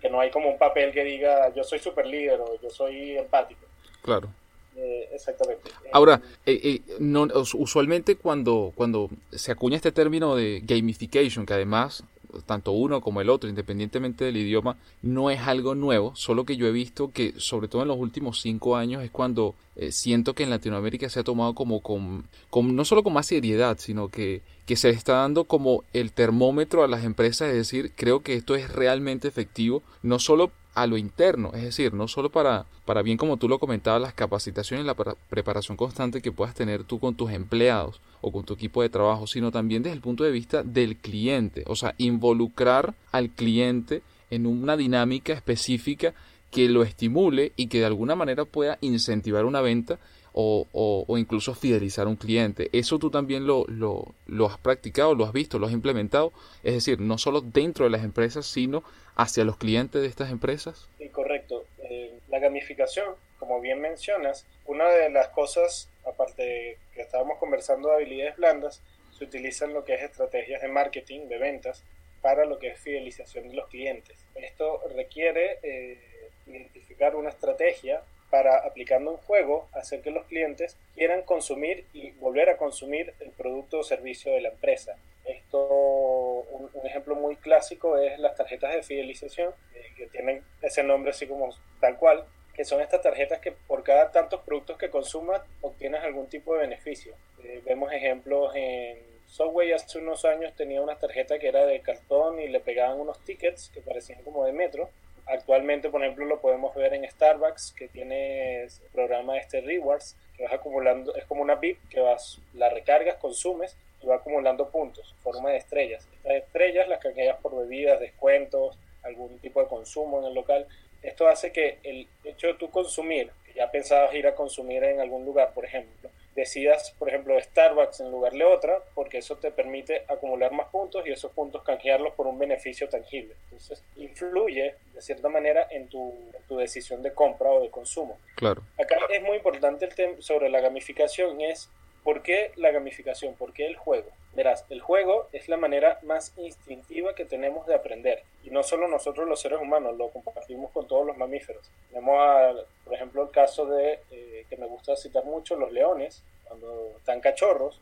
Que 0.00 0.08
no 0.08 0.20
hay 0.20 0.30
como 0.30 0.48
un 0.48 0.58
papel 0.58 0.92
que 0.92 1.02
diga 1.02 1.52
yo 1.54 1.64
soy 1.64 1.78
super 1.78 2.06
líder 2.06 2.40
o 2.40 2.60
yo 2.60 2.70
soy 2.70 3.16
empático. 3.18 3.66
Claro. 4.02 4.28
Eh, 4.76 5.08
exactamente. 5.12 5.70
Ahora, 5.92 6.22
eh, 6.46 6.80
no, 7.00 7.26
usualmente 7.54 8.16
cuando, 8.16 8.72
cuando 8.76 9.10
se 9.32 9.50
acuña 9.50 9.74
este 9.74 9.90
término 9.90 10.36
de 10.36 10.60
gamification, 10.62 11.44
que 11.44 11.54
además 11.54 12.04
tanto 12.46 12.72
uno 12.72 13.00
como 13.00 13.20
el 13.20 13.30
otro, 13.30 13.48
independientemente 13.48 14.24
del 14.24 14.36
idioma, 14.36 14.76
no 15.02 15.30
es 15.30 15.40
algo 15.40 15.74
nuevo, 15.74 16.14
solo 16.14 16.44
que 16.44 16.56
yo 16.56 16.66
he 16.66 16.72
visto 16.72 17.12
que, 17.12 17.34
sobre 17.38 17.68
todo 17.68 17.82
en 17.82 17.88
los 17.88 17.98
últimos 17.98 18.40
cinco 18.40 18.76
años, 18.76 19.02
es 19.02 19.10
cuando 19.10 19.54
eh, 19.76 19.92
siento 19.92 20.34
que 20.34 20.42
en 20.42 20.50
Latinoamérica 20.50 21.08
se 21.08 21.20
ha 21.20 21.24
tomado 21.24 21.54
como 21.54 21.80
con, 21.80 22.24
no 22.52 22.84
solo 22.84 23.02
con 23.02 23.12
más 23.12 23.26
seriedad, 23.26 23.78
sino 23.78 24.08
que, 24.08 24.42
que 24.66 24.76
se 24.76 24.90
está 24.90 25.14
dando 25.14 25.44
como 25.44 25.84
el 25.92 26.12
termómetro 26.12 26.84
a 26.84 26.88
las 26.88 27.04
empresas, 27.04 27.48
es 27.48 27.56
decir, 27.56 27.92
creo 27.94 28.20
que 28.20 28.34
esto 28.34 28.54
es 28.56 28.72
realmente 28.72 29.28
efectivo, 29.28 29.82
no 30.02 30.18
solo 30.18 30.50
a 30.82 30.86
lo 30.86 30.96
interno, 30.96 31.50
es 31.54 31.62
decir, 31.62 31.92
no 31.92 32.06
solo 32.06 32.30
para, 32.30 32.64
para 32.84 33.02
bien 33.02 33.18
como 33.18 33.36
tú 33.36 33.48
lo 33.48 33.58
comentabas, 33.58 34.00
las 34.00 34.14
capacitaciones 34.14 34.84
y 34.84 34.86
la 34.86 34.94
preparación 34.94 35.76
constante 35.76 36.22
que 36.22 36.30
puedas 36.30 36.54
tener 36.54 36.84
tú 36.84 37.00
con 37.00 37.16
tus 37.16 37.32
empleados 37.32 38.00
o 38.20 38.30
con 38.30 38.44
tu 38.44 38.54
equipo 38.54 38.80
de 38.82 38.88
trabajo, 38.88 39.26
sino 39.26 39.50
también 39.50 39.82
desde 39.82 39.96
el 39.96 40.00
punto 40.00 40.22
de 40.22 40.30
vista 40.30 40.62
del 40.62 40.96
cliente, 40.96 41.64
o 41.66 41.74
sea, 41.74 41.94
involucrar 41.98 42.94
al 43.10 43.30
cliente 43.30 44.02
en 44.30 44.46
una 44.46 44.76
dinámica 44.76 45.32
específica 45.32 46.14
que 46.52 46.68
lo 46.68 46.84
estimule 46.84 47.52
y 47.56 47.66
que 47.66 47.80
de 47.80 47.86
alguna 47.86 48.14
manera 48.14 48.44
pueda 48.44 48.78
incentivar 48.80 49.46
una 49.46 49.60
venta 49.60 49.98
o, 50.32 50.66
o, 50.72 51.18
incluso 51.18 51.54
fidelizar 51.54 52.06
a 52.06 52.10
un 52.10 52.16
cliente. 52.16 52.68
Eso 52.72 52.98
tú 52.98 53.10
también 53.10 53.46
lo, 53.46 53.64
lo, 53.68 54.46
has 54.46 54.58
practicado, 54.58 55.14
lo 55.14 55.24
has 55.24 55.32
visto, 55.32 55.58
lo 55.58 55.66
has 55.66 55.72
implementado. 55.72 56.32
Es 56.62 56.74
decir, 56.74 57.00
no 57.00 57.18
solo 57.18 57.40
dentro 57.40 57.84
de 57.84 57.90
las 57.90 58.04
empresas, 58.04 58.46
sino 58.46 58.82
hacia 59.16 59.44
los 59.44 59.56
clientes 59.56 60.00
de 60.00 60.08
estas 60.08 60.30
empresas. 60.30 60.88
Sí, 60.98 61.08
correcto. 61.08 61.64
Eh, 61.82 62.18
la 62.28 62.38
gamificación, 62.38 63.06
como 63.38 63.60
bien 63.60 63.80
mencionas, 63.80 64.46
una 64.66 64.88
de 64.88 65.10
las 65.10 65.28
cosas, 65.28 65.88
aparte 66.06 66.42
de 66.42 66.78
que 66.94 67.02
estábamos 67.02 67.38
conversando 67.38 67.88
de 67.88 67.96
habilidades 67.96 68.36
blandas, 68.36 68.82
se 69.18 69.24
utilizan 69.24 69.74
lo 69.74 69.84
que 69.84 69.94
es 69.94 70.02
estrategias 70.02 70.62
de 70.62 70.68
marketing, 70.68 71.28
de 71.28 71.38
ventas, 71.38 71.82
para 72.20 72.44
lo 72.44 72.58
que 72.58 72.68
es 72.68 72.80
fidelización 72.80 73.48
de 73.48 73.54
los 73.54 73.68
clientes. 73.68 74.16
Esto 74.34 74.80
requiere 74.94 75.58
eh, 75.62 75.98
identificar 76.46 77.16
una 77.16 77.30
estrategia 77.30 78.02
para, 78.30 78.58
aplicando 78.58 79.10
un 79.10 79.16
juego, 79.18 79.68
hacer 79.72 80.02
que 80.02 80.10
los 80.10 80.26
clientes 80.26 80.76
quieran 80.94 81.22
consumir 81.22 81.86
y 81.92 82.10
volver 82.12 82.50
a 82.50 82.56
consumir 82.56 83.14
el 83.20 83.30
producto 83.30 83.80
o 83.80 83.82
servicio 83.82 84.32
de 84.32 84.40
la 84.40 84.50
empresa. 84.50 84.96
Esto, 85.24 85.66
un, 85.66 86.68
ejemplo 86.84 87.14
muy 87.14 87.36
clásico 87.36 87.98
es 87.98 88.18
las 88.18 88.34
tarjetas 88.34 88.74
de 88.74 88.82
fidelización, 88.82 89.52
eh, 89.74 89.82
que 89.96 90.06
tienen 90.06 90.42
ese 90.62 90.82
nombre 90.82 91.10
así 91.10 91.26
como 91.26 91.50
tal 91.80 91.96
cual, 91.96 92.24
que 92.54 92.64
son 92.64 92.80
estas 92.80 93.02
tarjetas 93.02 93.40
que 93.40 93.52
por 93.52 93.82
cada 93.82 94.10
tantos 94.10 94.40
productos 94.40 94.78
que 94.78 94.90
consumas 94.90 95.42
obtienes 95.60 96.02
algún 96.02 96.28
tipo 96.28 96.54
de 96.54 96.60
beneficio. 96.60 97.14
Eh, 97.44 97.62
vemos 97.64 97.92
ejemplos 97.92 98.52
en 98.54 98.98
Subway 99.28 99.72
hace 99.72 99.98
unos 99.98 100.24
años 100.24 100.54
tenía 100.56 100.80
una 100.80 100.98
tarjeta 100.98 101.38
que 101.38 101.48
era 101.48 101.66
de 101.66 101.80
cartón 101.80 102.40
y 102.40 102.48
le 102.48 102.60
pegaban 102.60 102.98
unos 102.98 103.22
tickets 103.24 103.68
que 103.68 103.80
parecían 103.80 104.22
como 104.22 104.44
de 104.44 104.52
metro 104.52 104.88
Actualmente, 105.28 105.90
por 105.90 106.02
ejemplo, 106.02 106.24
lo 106.24 106.40
podemos 106.40 106.74
ver 106.74 106.94
en 106.94 107.08
Starbucks, 107.08 107.74
que 107.76 107.88
tiene 107.88 108.62
el 108.62 108.70
programa 108.92 109.36
este 109.36 109.60
Rewards, 109.60 110.16
que 110.36 110.44
vas 110.44 110.52
acumulando, 110.52 111.14
es 111.16 111.24
como 111.26 111.42
una 111.42 111.56
VIP 111.56 111.78
que 111.90 112.00
vas, 112.00 112.40
la 112.54 112.70
recargas, 112.70 113.16
consumes 113.16 113.76
y 114.02 114.06
va 114.06 114.16
acumulando 114.16 114.70
puntos 114.70 115.14
forma 115.22 115.50
de 115.50 115.58
estrellas. 115.58 116.06
Estas 116.16 116.36
estrellas 116.36 116.88
las 116.88 117.00
canjeas 117.00 117.36
por 117.42 117.56
bebidas, 117.56 118.00
descuentos, 118.00 118.78
algún 119.02 119.38
tipo 119.38 119.60
de 119.60 119.68
consumo 119.68 120.20
en 120.20 120.26
el 120.26 120.34
local. 120.34 120.66
Esto 121.02 121.28
hace 121.28 121.52
que 121.52 121.78
el 121.82 122.08
hecho 122.24 122.46
de 122.46 122.54
tú 122.54 122.70
consumir, 122.70 123.30
que 123.44 123.52
ya 123.54 123.70
pensabas 123.70 124.14
ir 124.14 124.26
a 124.26 124.34
consumir 124.34 124.82
en 124.84 125.00
algún 125.00 125.24
lugar, 125.24 125.52
por 125.52 125.64
ejemplo, 125.64 126.10
decidas, 126.38 126.94
por 126.98 127.08
ejemplo, 127.08 127.38
Starbucks 127.38 128.00
en 128.00 128.10
lugar 128.10 128.32
de 128.32 128.44
otra, 128.44 128.78
porque 128.94 129.18
eso 129.18 129.36
te 129.36 129.50
permite 129.50 130.04
acumular 130.08 130.52
más 130.52 130.68
puntos 130.68 131.04
y 131.06 131.10
esos 131.10 131.32
puntos 131.32 131.62
canjearlos 131.64 132.14
por 132.14 132.26
un 132.26 132.38
beneficio 132.38 132.88
tangible. 132.88 133.34
Entonces, 133.44 133.82
influye 133.96 134.76
de 134.94 135.02
cierta 135.02 135.28
manera 135.28 135.66
en 135.70 135.88
tu, 135.88 136.14
tu 136.46 136.56
decisión 136.56 137.02
de 137.02 137.12
compra 137.12 137.50
o 137.50 137.60
de 137.60 137.70
consumo. 137.70 138.18
Claro. 138.36 138.62
Acá 138.78 138.96
es 139.10 139.22
muy 139.22 139.36
importante 139.36 139.84
el 139.84 139.94
tema 139.94 140.14
sobre 140.20 140.48
la 140.48 140.60
gamificación, 140.60 141.40
es 141.40 141.68
¿Por 142.08 142.22
qué 142.22 142.52
la 142.56 142.70
gamificación? 142.70 143.34
¿Por 143.34 143.52
qué 143.52 143.66
el 143.66 143.76
juego? 143.76 144.08
Verás, 144.32 144.64
el 144.70 144.80
juego 144.80 145.28
es 145.30 145.46
la 145.46 145.58
manera 145.58 145.98
más 146.04 146.32
instintiva 146.38 147.14
que 147.14 147.26
tenemos 147.26 147.66
de 147.66 147.74
aprender. 147.74 148.22
Y 148.44 148.48
no 148.48 148.62
solo 148.62 148.88
nosotros 148.88 149.28
los 149.28 149.42
seres 149.42 149.60
humanos, 149.60 149.94
lo 149.98 150.08
compartimos 150.08 150.70
con 150.70 150.88
todos 150.88 151.06
los 151.06 151.18
mamíferos. 151.18 151.70
Tenemos, 151.90 152.64
por 152.82 152.94
ejemplo, 152.94 153.22
el 153.22 153.30
caso 153.30 153.66
de, 153.66 154.00
eh, 154.10 154.46
que 154.48 154.56
me 154.56 154.64
gusta 154.64 154.96
citar 154.96 155.26
mucho, 155.26 155.54
los 155.56 155.70
leones, 155.70 156.22
cuando 156.44 156.94
están 156.96 157.20
cachorros. 157.20 157.78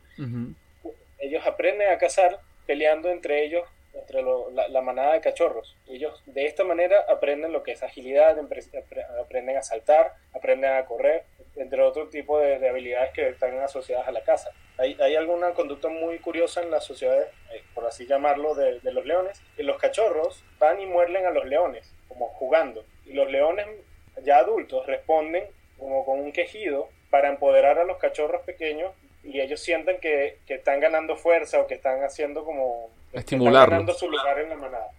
Ellos 1.19 1.47
aprenden 1.47 1.89
a 1.89 1.97
cazar 1.97 2.41
peleando 2.65 3.09
entre 3.09 3.45
ellos, 3.45 3.63
entre 3.93 4.23
la, 4.23 4.81
manada 4.81 5.13
de 5.13 5.21
cachorros. 5.21 5.73
Ellos 5.87 6.21
de 6.25 6.47
esta 6.47 6.65
manera 6.65 7.05
aprenden 7.07 7.53
lo 7.53 7.63
que 7.63 7.71
es 7.71 7.81
agilidad, 7.81 8.37
aprenden 9.21 9.55
a 9.55 9.63
saltar, 9.63 10.15
aprenden 10.33 10.73
a 10.73 10.83
correr, 10.83 11.23
entre 11.57 11.81
otro 11.81 12.07
tipo 12.07 12.39
de, 12.39 12.67
habilidades 12.67 13.11
que 13.13 13.29
están 13.29 13.57
asociadas 13.59 14.07
a 14.07 14.11
la 14.11 14.23
caza. 14.23 14.51
Hay, 14.77 14.97
hay, 14.99 15.15
alguna 15.15 15.53
conducta 15.53 15.89
muy 15.89 16.19
curiosa 16.19 16.61
en 16.61 16.71
las 16.71 16.85
sociedades, 16.85 17.27
eh, 17.53 17.63
por 17.73 17.85
así 17.85 18.05
llamarlo, 18.05 18.55
de, 18.55 18.79
los 18.91 19.05
leones, 19.05 19.41
que 19.55 19.63
los 19.63 19.77
cachorros 19.77 20.43
van 20.59 20.79
y 20.79 20.85
muerden 20.85 21.25
a 21.25 21.31
los 21.31 21.45
leones, 21.45 21.91
como 22.07 22.27
jugando, 22.29 22.85
y 23.05 23.13
los 23.13 23.29
leones 23.31 23.67
ya 24.23 24.37
adultos 24.37 24.85
responden 24.85 25.45
como 25.77 26.05
con 26.05 26.19
un 26.19 26.31
quejido 26.31 26.89
para 27.09 27.29
empoderar 27.29 27.77
a 27.77 27.83
los 27.83 27.97
cachorros 27.97 28.41
pequeños 28.41 28.91
y 29.23 29.39
ellos 29.39 29.59
sienten 29.59 29.99
que, 29.99 30.39
que 30.47 30.55
están 30.55 30.79
ganando 30.79 31.15
fuerza 31.15 31.59
o 31.59 31.67
que 31.67 31.75
están 31.75 32.03
haciendo 32.03 32.43
como 32.43 32.89
estimularlo. 33.13 33.71
ganando 33.71 33.93
su 33.93 34.09
lugar 34.09 34.39
en 34.39 34.49
la 34.49 34.55
manada. 34.55 34.91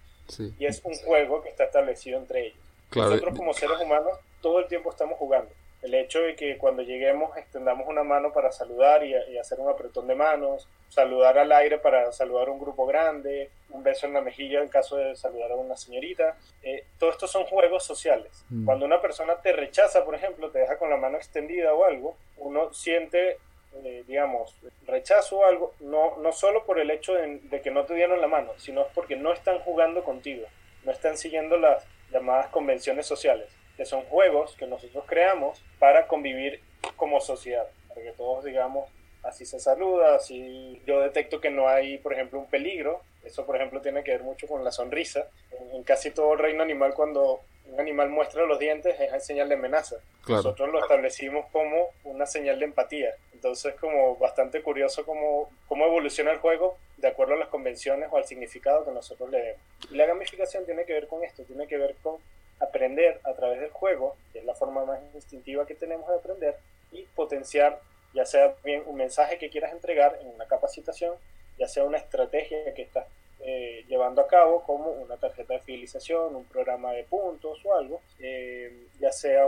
Y 0.59 0.67
es 0.67 0.83
un 0.85 0.95
juego 0.95 1.43
que 1.43 1.49
está 1.49 1.65
establecido 1.65 2.19
entre 2.19 2.49
ellos. 2.49 2.59
Nosotros 2.95 3.37
como 3.37 3.53
seres 3.55 3.79
humanos 3.81 4.19
todo 4.41 4.61
el 4.61 4.67
tiempo 4.69 4.91
estamos 4.91 5.19
jugando. 5.19 5.51
El 5.83 5.95
hecho 5.95 6.21
de 6.21 6.35
que 6.35 6.59
cuando 6.59 6.83
lleguemos 6.83 7.37
extendamos 7.37 7.87
una 7.87 8.03
mano 8.03 8.33
para 8.33 8.51
saludar 8.51 9.05
y, 9.05 9.15
hacer 9.39 9.61
un 9.61 9.69
apretón 9.69 10.09
de 10.09 10.15
manos, 10.17 10.67
saludar 10.89 11.39
al 11.39 11.53
aire 11.53 11.79
para 11.79 12.11
saludar 12.11 12.49
a 12.49 12.51
un 12.51 12.59
grupo 12.59 12.85
grande, 12.85 13.51
un 13.71 13.85
beso 13.85 14.07
en 14.07 14.15
la 14.15 14.21
mejilla 14.21 14.61
en 14.61 14.69
caso 14.69 14.97
de 14.97 15.15
saludar 15.15 15.53
a 15.53 15.57
una 15.57 15.77
señorita, 15.77 16.37
eh, 16.63 16.85
todo 16.99 17.11
esto 17.11 17.29
son 17.29 17.45
juegos 17.45 17.85
sociales. 17.85 18.45
Mm. 18.49 18.65
Cuando 18.65 18.87
una 18.87 19.01
persona 19.01 19.37
te 19.37 19.53
rechaza, 19.53 20.05
por 20.05 20.17
ejemplo, 20.17 20.51
te 20.51 20.59
deja 20.59 20.79
con 20.79 20.91
la 20.91 20.97
mano 20.97 21.17
extendida 21.17 21.73
o 21.73 21.85
algo, 21.85 22.17
uno 22.39 22.73
siente 22.73 23.39
eh, 23.85 24.03
digamos, 24.09 24.57
rechazo 24.87 25.39
o 25.39 25.45
algo, 25.45 25.75
no, 25.79 26.17
no 26.17 26.33
solo 26.33 26.65
por 26.65 26.81
el 26.81 26.91
hecho 26.91 27.15
de, 27.15 27.39
de, 27.45 27.61
que 27.61 27.71
no 27.71 27.85
te 27.85 27.95
dieron 27.95 28.21
la 28.21 28.27
mano, 28.27 28.53
sino 28.57 28.87
porque 28.95 29.15
no 29.15 29.33
están 29.33 29.61
jugando 29.61 30.03
contigo, 30.03 30.47
no 30.85 30.91
están 30.91 31.17
siguiendo 31.17 31.57
las 31.59 31.85
llamadas 32.11 32.49
convenciones 32.49 33.07
sociales 33.07 33.58
que 33.79 33.87
son 33.87 34.03
juegos 34.07 34.57
que 34.57 34.67
nosotros 34.67 35.05
creamos 35.07 35.63
para 35.79 36.09
convivir 36.09 36.61
como 36.97 37.21
sociedad, 37.21 37.69
para 37.89 38.03
que 38.03 38.11
todos 38.11 38.45
digamos 38.45 38.91
así 39.23 39.47
se 39.47 39.61
saluda, 39.61 40.17
así 40.17 40.83
yo 40.85 41.01
detecto 41.01 41.41
que 41.41 41.51
no 41.51 41.69
hay, 41.69 41.99
por 41.99 42.13
ejemplo, 42.13 42.41
un 42.41 42.47
peligro, 42.47 43.03
eso 43.25 43.47
por 43.47 43.55
ejemplo 43.55 43.81
tiene 43.81 44.03
que 44.03 44.11
ver 44.11 44.25
mucho 44.25 44.49
con 44.49 44.65
la 44.65 44.73
sonrisa, 44.73 45.29
en, 45.73 45.85
casi 45.85 46.11
todo 46.11 46.33
el 46.33 46.41
reino 46.41 46.65
animal 46.65 46.93
cuando 46.95 47.41
un 47.67 47.79
animal 47.79 48.11
muestra 48.11 48.47
los 48.47 48.59
dientes 48.59 48.99
es 48.99 49.25
señal 49.25 49.49
de 49.49 49.55
amenaza, 49.55 49.97
nosotros 50.27 50.71
lo 50.71 50.81
establecimos 50.81 51.47
como 51.53 51.91
una 52.03 52.27
señal 52.27 52.59
de 52.59 52.65
empatía, 52.65 53.15
entonces 53.33 53.77
como 53.77 54.17
bastante 54.17 54.61
curioso 54.61 55.07
cómo, 55.07 55.51
cómo 55.69 55.87
evoluciona 55.87 56.33
el 56.33 56.39
juego 56.39 56.79
de 56.97 57.07
acuerdo 57.07 57.35
a 57.35 57.39
las 57.39 57.49
convenciones 57.49 58.09
o 58.11 58.17
al 58.17 58.25
significado 58.25 58.85
que 58.85 58.91
nosotros 58.91 59.31
le 59.31 59.39
demos. 59.39 59.61
Y 59.89 59.95
la 59.95 60.07
gamificación 60.07 60.65
tiene 60.65 60.85
que 60.85 60.95
ver 60.95 61.07
con 61.07 61.23
esto, 61.23 61.45
tiene 61.45 61.69
que 61.69 61.77
ver 61.77 61.95
con 62.03 62.17
aprender 62.61 63.21
a 63.25 63.35
través 63.35 63.61
del 63.61 63.71
juego, 63.71 64.17
que 64.33 64.41
es 64.41 64.45
la 64.45 64.55
forma 64.55 64.85
más 64.85 65.01
instintiva 65.15 65.67
que 65.67 65.75
tenemos 65.75 66.09
de 66.09 66.17
aprender, 66.17 66.57
y 66.93 67.03
potenciar 67.15 67.81
ya 68.15 68.25
sea 68.25 68.55
bien 68.65 68.83
un 68.87 68.97
mensaje 68.97 69.39
que 69.39 69.51
quieras 69.51 69.73
entregar 69.73 70.19
en 70.21 70.29
una 70.29 70.47
capacitación, 70.47 71.15
ya 71.59 71.69
sea 71.69 71.85
una 71.85 71.99
estrategia 71.99 72.73
que 72.75 72.83
estás 72.83 73.07
eh, 73.41 73.85
llevando 73.89 74.21
a 74.21 74.27
cabo, 74.27 74.63
como 74.65 74.91
una 74.91 75.17
tarjeta 75.17 75.55
de 75.55 75.61
fidelización, 75.61 76.35
un 76.35 76.45
programa 76.45 76.93
de 76.93 77.05
puntos 77.05 77.65
o 77.65 77.75
algo, 77.75 78.01
eh, 78.19 78.87
ya 78.99 79.13
sea 79.13 79.47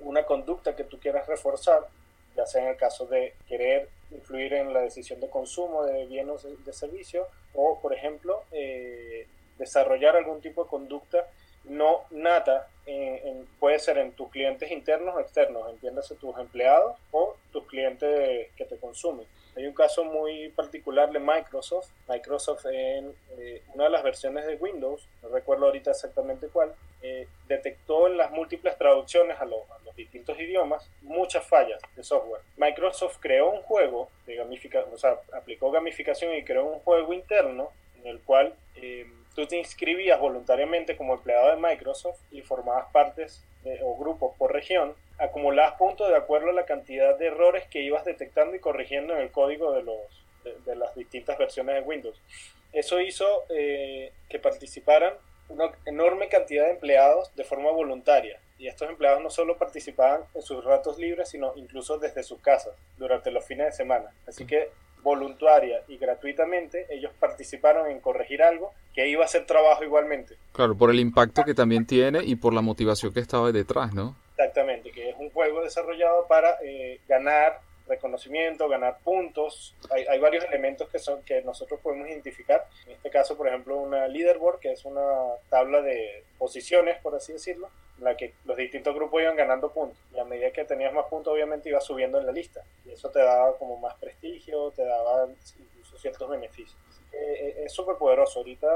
una 0.00 0.24
conducta 0.24 0.76
que 0.76 0.84
tú 0.84 0.98
quieras 1.00 1.26
reforzar, 1.26 1.86
ya 2.36 2.46
sea 2.46 2.62
en 2.62 2.68
el 2.68 2.76
caso 2.76 3.06
de 3.06 3.34
querer 3.48 3.88
influir 4.10 4.54
en 4.54 4.72
la 4.72 4.80
decisión 4.80 5.20
de 5.20 5.28
consumo 5.28 5.84
de 5.84 6.06
bienes 6.06 6.46
de 6.64 6.72
servicio, 6.72 7.26
o 7.54 7.80
por 7.80 7.92
ejemplo, 7.92 8.42
eh, 8.52 9.26
desarrollar 9.58 10.16
algún 10.16 10.40
tipo 10.40 10.64
de 10.64 10.70
conducta 10.70 11.26
no 11.66 12.04
nata 12.10 12.68
puede 13.58 13.78
ser 13.80 13.98
en 13.98 14.12
tus 14.12 14.30
clientes 14.30 14.70
internos 14.70 15.16
o 15.16 15.20
externos, 15.20 15.68
entiéndase 15.70 16.14
tus 16.14 16.38
empleados 16.38 16.96
o 17.10 17.34
tus 17.52 17.64
clientes 17.66 18.48
que 18.56 18.64
te 18.64 18.76
consumen. 18.76 19.26
Hay 19.56 19.66
un 19.66 19.72
caso 19.72 20.04
muy 20.04 20.50
particular 20.50 21.10
de 21.10 21.18
Microsoft. 21.18 21.88
Microsoft 22.08 22.66
en 22.66 23.14
eh, 23.38 23.62
una 23.72 23.84
de 23.84 23.90
las 23.90 24.02
versiones 24.02 24.46
de 24.46 24.56
Windows, 24.56 25.08
no 25.22 25.30
recuerdo 25.30 25.64
ahorita 25.64 25.92
exactamente 25.92 26.48
cuál, 26.48 26.74
eh, 27.02 27.26
detectó 27.48 28.06
en 28.06 28.18
las 28.18 28.30
múltiples 28.30 28.76
traducciones 28.76 29.40
a, 29.40 29.46
los 29.46 29.64
distintos 29.96 30.38
idiomas 30.38 30.86
muchas 31.00 31.42
fallas 31.46 31.80
de 31.96 32.04
software. 32.04 32.42
Microsoft 32.58 33.16
creó 33.18 33.50
un 33.50 33.62
juego 33.62 34.10
de 34.26 34.36
gamificación, 34.36 34.92
o 34.92 34.98
sea, 34.98 35.18
aplicó 35.32 35.70
gamificación 35.70 36.34
y 36.34 36.44
creó 36.44 36.66
un 36.66 36.80
juego 36.80 37.14
interno 37.14 37.70
en 38.02 38.08
el 38.08 38.20
cual 38.20 38.54
eh, 38.74 39.06
tú 39.36 39.46
te 39.46 39.58
inscribías 39.58 40.18
voluntariamente 40.18 40.96
como 40.96 41.14
empleado 41.14 41.50
de 41.50 41.56
Microsoft 41.56 42.18
y 42.32 42.40
formabas 42.40 42.90
partes 42.90 43.44
o 43.82 43.96
grupos 43.96 44.34
por 44.36 44.52
región, 44.52 44.94
acumulabas 45.18 45.74
puntos 45.74 46.08
de 46.08 46.16
acuerdo 46.16 46.50
a 46.50 46.52
la 46.52 46.64
cantidad 46.64 47.16
de 47.18 47.26
errores 47.26 47.66
que 47.68 47.82
ibas 47.82 48.04
detectando 48.04 48.56
y 48.56 48.60
corrigiendo 48.60 49.14
en 49.14 49.20
el 49.20 49.30
código 49.30 49.72
de, 49.72 49.82
los, 49.82 49.98
de, 50.64 50.76
las 50.76 50.94
distintas 50.94 51.36
versiones 51.36 51.74
de 51.74 51.80
Windows. 51.82 52.20
Eso 52.72 53.00
hizo 53.00 53.44
eh, 53.50 54.12
que 54.28 54.38
participaran 54.38 55.14
una 55.48 55.70
enorme 55.84 56.28
cantidad 56.28 56.64
de 56.64 56.72
empleados 56.72 57.34
de 57.36 57.44
forma 57.44 57.70
voluntaria. 57.70 58.40
Y 58.58 58.68
estos 58.68 58.88
empleados 58.88 59.22
no 59.22 59.30
solo 59.30 59.58
participaban 59.58 60.22
en 60.34 60.42
sus 60.42 60.64
ratos 60.64 60.98
libres, 60.98 61.28
sino 61.28 61.52
incluso 61.56 61.98
desde 61.98 62.22
sus 62.22 62.40
casas 62.40 62.74
durante 62.96 63.30
los 63.30 63.44
fines 63.44 63.66
de 63.66 63.72
semana. 63.72 64.12
Así 64.26 64.46
que 64.46 64.70
voluntaria 65.06 65.82
y 65.86 65.98
gratuitamente, 65.98 66.86
ellos 66.90 67.12
participaron 67.20 67.88
en 67.88 68.00
corregir 68.00 68.42
algo 68.42 68.72
que 68.92 69.08
iba 69.08 69.24
a 69.24 69.28
ser 69.28 69.46
trabajo 69.46 69.84
igualmente. 69.84 70.34
Claro, 70.52 70.76
por 70.76 70.90
el 70.90 70.98
impacto 70.98 71.44
que 71.44 71.54
también 71.54 71.86
tiene 71.86 72.24
y 72.24 72.34
por 72.34 72.52
la 72.52 72.60
motivación 72.60 73.14
que 73.14 73.20
estaba 73.20 73.52
detrás, 73.52 73.94
¿no? 73.94 74.16
Exactamente, 74.32 74.90
que 74.90 75.10
es 75.10 75.16
un 75.16 75.30
juego 75.30 75.62
desarrollado 75.62 76.26
para 76.26 76.56
eh, 76.64 76.98
ganar 77.06 77.60
reconocimiento, 77.86 78.68
ganar 78.68 78.98
puntos. 79.02 79.74
Hay, 79.90 80.18
varios 80.18 80.44
elementos 80.44 80.88
que, 80.88 80.98
son, 80.98 81.22
que 81.22 81.42
nosotros 81.42 81.80
podemos 81.80 82.08
identificar. 82.08 82.66
En 82.86 82.92
este 82.92 83.10
caso, 83.10 83.36
por 83.36 83.48
ejemplo, 83.48 83.76
una 83.76 84.08
leaderboard, 84.08 84.60
que 84.60 84.72
es 84.72 84.84
una 84.84 85.34
tabla 85.48 85.82
de 85.82 86.24
posiciones, 86.38 86.98
por 87.00 87.14
así 87.14 87.32
decirlo, 87.32 87.70
en 87.98 88.04
la 88.04 88.16
que 88.16 88.34
los 88.44 88.56
distintos 88.56 88.94
grupos 88.94 89.22
iban 89.22 89.36
ganando 89.36 89.70
puntos. 89.72 89.98
Y 90.14 90.18
a 90.18 90.24
medida 90.24 90.50
que 90.50 90.64
tenías 90.64 90.92
más 90.92 91.06
puntos, 91.06 91.32
obviamente 91.32 91.68
ibas 91.68 91.84
subiendo 91.84 92.18
en 92.18 92.26
la 92.26 92.32
lista. 92.32 92.62
Y 92.84 92.92
eso 92.92 93.10
te 93.10 93.20
daba 93.20 93.56
como 93.56 93.76
más 93.78 93.94
prestigio, 93.96 94.70
te 94.72 94.84
daba 94.84 95.28
incluso 95.58 95.98
ciertos 95.98 96.28
beneficios. 96.28 96.76
Eh, 97.12 97.62
es 97.64 97.72
súper 97.72 97.96
poderoso. 97.96 98.40
Ahorita, 98.40 98.68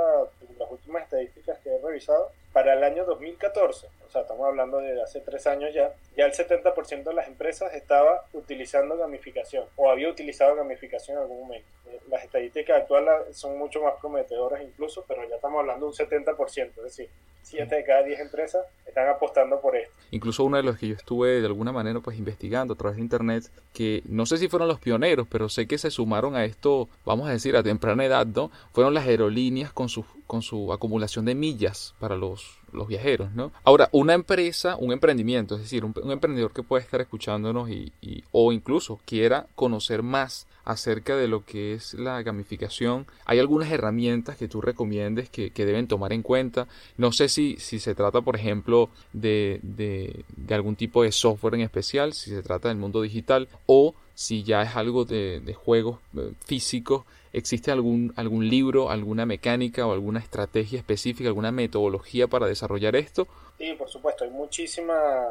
las 0.58 0.70
últimas 0.70 1.02
estadísticas 1.02 1.58
que 1.60 1.70
he 1.70 1.78
revisado, 1.78 2.32
para 2.52 2.74
el 2.74 2.82
año 2.82 3.04
2014, 3.04 3.86
o 4.06 4.10
sea, 4.10 4.22
estamos 4.22 4.46
hablando 4.46 4.78
de 4.78 5.00
hace 5.00 5.20
tres 5.20 5.46
años 5.46 5.72
ya, 5.72 5.94
ya 6.16 6.26
el 6.26 6.32
70% 6.32 7.04
de 7.04 7.14
las 7.14 7.28
empresas 7.28 7.74
estaba 7.74 8.24
utilizando 8.32 8.96
gamificación 8.96 9.66
o 9.76 9.90
había 9.90 10.08
utilizado 10.08 10.56
gamificación 10.56 11.16
en 11.16 11.22
algún 11.22 11.40
momento. 11.40 11.68
Las 12.08 12.24
estadísticas 12.24 12.82
actuales 12.82 13.36
son 13.36 13.58
mucho 13.58 13.82
más 13.82 13.94
prometedoras 14.00 14.62
incluso, 14.62 15.04
pero 15.06 15.28
ya 15.28 15.36
estamos 15.36 15.60
hablando 15.60 15.86
de 15.86 15.90
un 15.90 16.08
70%, 16.08 16.70
es 16.76 16.82
decir, 16.82 17.08
7 17.42 17.74
de 17.74 17.84
cada 17.84 18.02
10 18.04 18.20
empresas 18.20 18.64
están 18.86 19.08
apostando 19.08 19.60
por 19.60 19.76
esto. 19.76 19.92
Incluso 20.10 20.44
uno 20.44 20.56
de 20.56 20.62
los 20.62 20.78
que 20.78 20.88
yo 20.88 20.94
estuve 20.94 21.40
de 21.40 21.46
alguna 21.46 21.72
manera 21.72 22.00
pues 22.00 22.18
investigando 22.18 22.74
a 22.74 22.76
través 22.76 22.96
de 22.96 23.02
internet, 23.02 23.50
que 23.72 24.02
no 24.06 24.26
sé 24.26 24.36
si 24.36 24.48
fueron 24.48 24.68
los 24.68 24.80
pioneros, 24.80 25.26
pero 25.30 25.48
sé 25.48 25.66
que 25.66 25.78
se 25.78 25.90
sumaron 25.90 26.36
a 26.36 26.44
esto, 26.44 26.88
vamos 27.04 27.28
a 27.28 27.32
decir, 27.32 27.56
a 27.56 27.62
temprana 27.62 28.04
edad, 28.04 28.26
¿no? 28.26 28.50
Fueron 28.72 28.94
las 28.94 29.06
aerolíneas 29.06 29.72
con 29.72 29.88
su, 29.88 30.04
con 30.26 30.42
su 30.42 30.72
acumulación 30.72 31.24
de 31.24 31.34
millas 31.34 31.94
para 31.98 32.16
los, 32.16 32.59
los 32.72 32.88
viajeros, 32.88 33.32
¿no? 33.34 33.52
Ahora, 33.64 33.88
una 33.92 34.14
empresa, 34.14 34.76
un 34.76 34.92
emprendimiento, 34.92 35.56
es 35.56 35.62
decir, 35.62 35.84
un, 35.84 35.94
emprendedor 36.10 36.52
que 36.52 36.62
puede 36.62 36.82
estar 36.82 37.00
escuchándonos 37.00 37.70
y, 37.70 37.92
o 38.32 38.52
incluso 38.52 39.00
quiera 39.04 39.46
conocer 39.54 40.02
más 40.02 40.46
acerca 40.64 41.16
de 41.16 41.28
lo 41.28 41.44
que 41.44 41.74
es 41.74 41.94
la 41.94 42.22
gamificación. 42.22 43.06
Hay 43.24 43.38
algunas 43.38 43.70
herramientas 43.70 44.36
que 44.36 44.48
tú 44.48 44.60
recomiendes 44.60 45.28
que, 45.28 45.50
deben 45.50 45.88
tomar 45.88 46.12
en 46.12 46.22
cuenta. 46.22 46.68
No 46.96 47.12
sé 47.12 47.28
si, 47.28 47.56
si 47.58 47.78
se 47.78 47.94
trata, 47.94 48.20
por 48.20 48.36
ejemplo, 48.36 48.90
de, 49.12 49.60
de, 49.62 50.24
algún 50.54 50.76
tipo 50.76 51.02
de 51.02 51.12
software 51.12 51.54
en 51.54 51.62
especial, 51.62 52.12
si 52.12 52.30
se 52.30 52.42
trata 52.42 52.68
del 52.68 52.78
mundo 52.78 53.02
digital 53.02 53.48
o 53.66 53.94
si 54.20 54.42
ya 54.42 54.60
es 54.60 54.76
algo 54.76 55.06
de, 55.06 55.54
juegos 55.54 55.98
eh, 56.14 56.32
físicos. 56.44 57.06
¿Existe 57.32 57.70
algún, 57.70 58.12
algún 58.16 58.50
libro, 58.50 58.90
alguna 58.90 59.24
mecánica 59.24 59.86
o 59.86 59.94
alguna 59.94 60.20
estrategia 60.20 60.78
específica, 60.78 61.26
alguna 61.26 61.52
metodología 61.52 62.26
para 62.26 62.46
desarrollar 62.46 62.96
esto? 62.96 63.26
Sí, 63.56 63.72
por 63.78 63.88
supuesto, 63.88 64.24
hay 64.24 64.30
muchísima, 64.30 65.24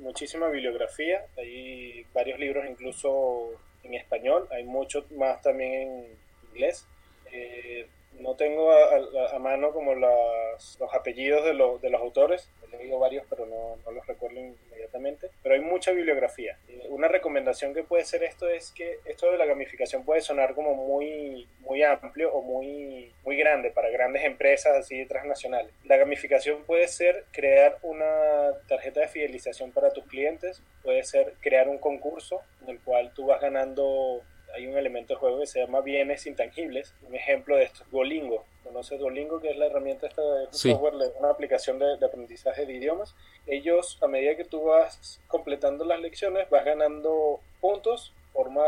muchísima 0.00 0.48
bibliografía, 0.48 1.26
hay 1.36 2.06
varios 2.14 2.38
libros 2.38 2.64
incluso 2.70 3.50
en 3.82 3.94
español, 3.94 4.46
hay 4.52 4.62
mucho 4.62 5.04
más 5.18 5.42
también 5.42 5.72
en 5.72 6.04
inglés. 6.52 6.84
Eh, 7.32 7.88
no 8.18 8.36
tengo 8.36 8.72
a, 8.72 9.38
mano 9.38 9.72
como 9.72 9.94
los 9.94 10.78
apellidos 10.92 11.44
de, 11.44 11.52
de 11.52 11.90
los 11.90 12.00
autores, 12.00 12.48
he 12.72 12.76
leído 12.78 12.98
varios 12.98 13.24
pero 13.28 13.46
no, 13.46 13.76
no, 13.84 13.90
los 13.90 14.06
recuerdo 14.06 14.38
inmediatamente, 14.40 15.30
pero 15.42 15.54
hay 15.54 15.60
mucha 15.60 15.92
bibliografía. 15.92 16.58
Eh, 16.68 16.86
una 16.88 17.08
recomendación 17.08 17.74
que 17.74 17.82
puede 17.82 18.04
ser 18.04 18.22
esto 18.22 18.48
es 18.48 18.72
que 18.72 18.98
esto 19.04 19.30
de 19.30 19.38
la 19.38 19.46
gamificación 19.46 20.04
puede 20.04 20.20
sonar 20.20 20.54
como 20.54 20.74
muy, 20.74 21.48
muy 21.60 21.82
amplio 21.82 22.32
o 22.32 22.42
muy, 22.42 23.12
muy 23.24 23.36
grande 23.36 23.70
para 23.70 23.90
grandes 23.90 24.24
empresas 24.24 24.76
así 24.76 25.04
transnacionales. 25.06 25.72
La 25.84 25.96
gamificación 25.96 26.64
puede 26.64 26.88
ser 26.88 27.24
crear 27.32 27.78
una 27.82 28.52
tarjeta 28.68 29.00
de 29.00 29.08
fidelización 29.08 29.72
para 29.72 29.90
tus 29.90 30.04
clientes, 30.06 30.62
puede 30.82 31.02
ser 31.04 31.34
crear 31.40 31.68
un 31.68 31.78
concurso 31.78 32.42
en 32.62 32.70
el 32.70 32.80
cual 32.80 33.12
tú 33.14 33.26
vas 33.26 33.40
ganando 33.40 34.22
hay 34.54 34.66
un 34.66 34.76
elemento 34.76 35.14
de 35.14 35.20
juego 35.20 35.40
que 35.40 35.46
se 35.46 35.60
llama 35.60 35.80
bienes 35.80 36.26
intangibles. 36.26 36.94
Un 37.06 37.14
ejemplo 37.14 37.56
de 37.56 37.64
esto 37.64 37.82
es 37.82 37.90
Duolingo. 37.90 38.44
¿Conoces 38.62 38.98
Duolingo, 38.98 39.40
que 39.40 39.50
es 39.50 39.56
la 39.56 39.66
herramienta 39.66 40.06
esta 40.06 40.22
de 40.22 40.46
software, 40.50 40.94
una 41.18 41.30
aplicación 41.30 41.78
de, 41.78 42.04
aprendizaje 42.04 42.64
de 42.64 42.74
idiomas? 42.74 43.14
Ellos, 43.46 43.98
a 44.02 44.06
medida 44.06 44.36
que 44.36 44.44
tú 44.44 44.62
vas 44.64 45.20
completando 45.26 45.84
las 45.84 46.00
lecciones, 46.00 46.48
vas 46.50 46.64
ganando 46.64 47.40
puntos 47.60 48.12
forma, 48.34 48.64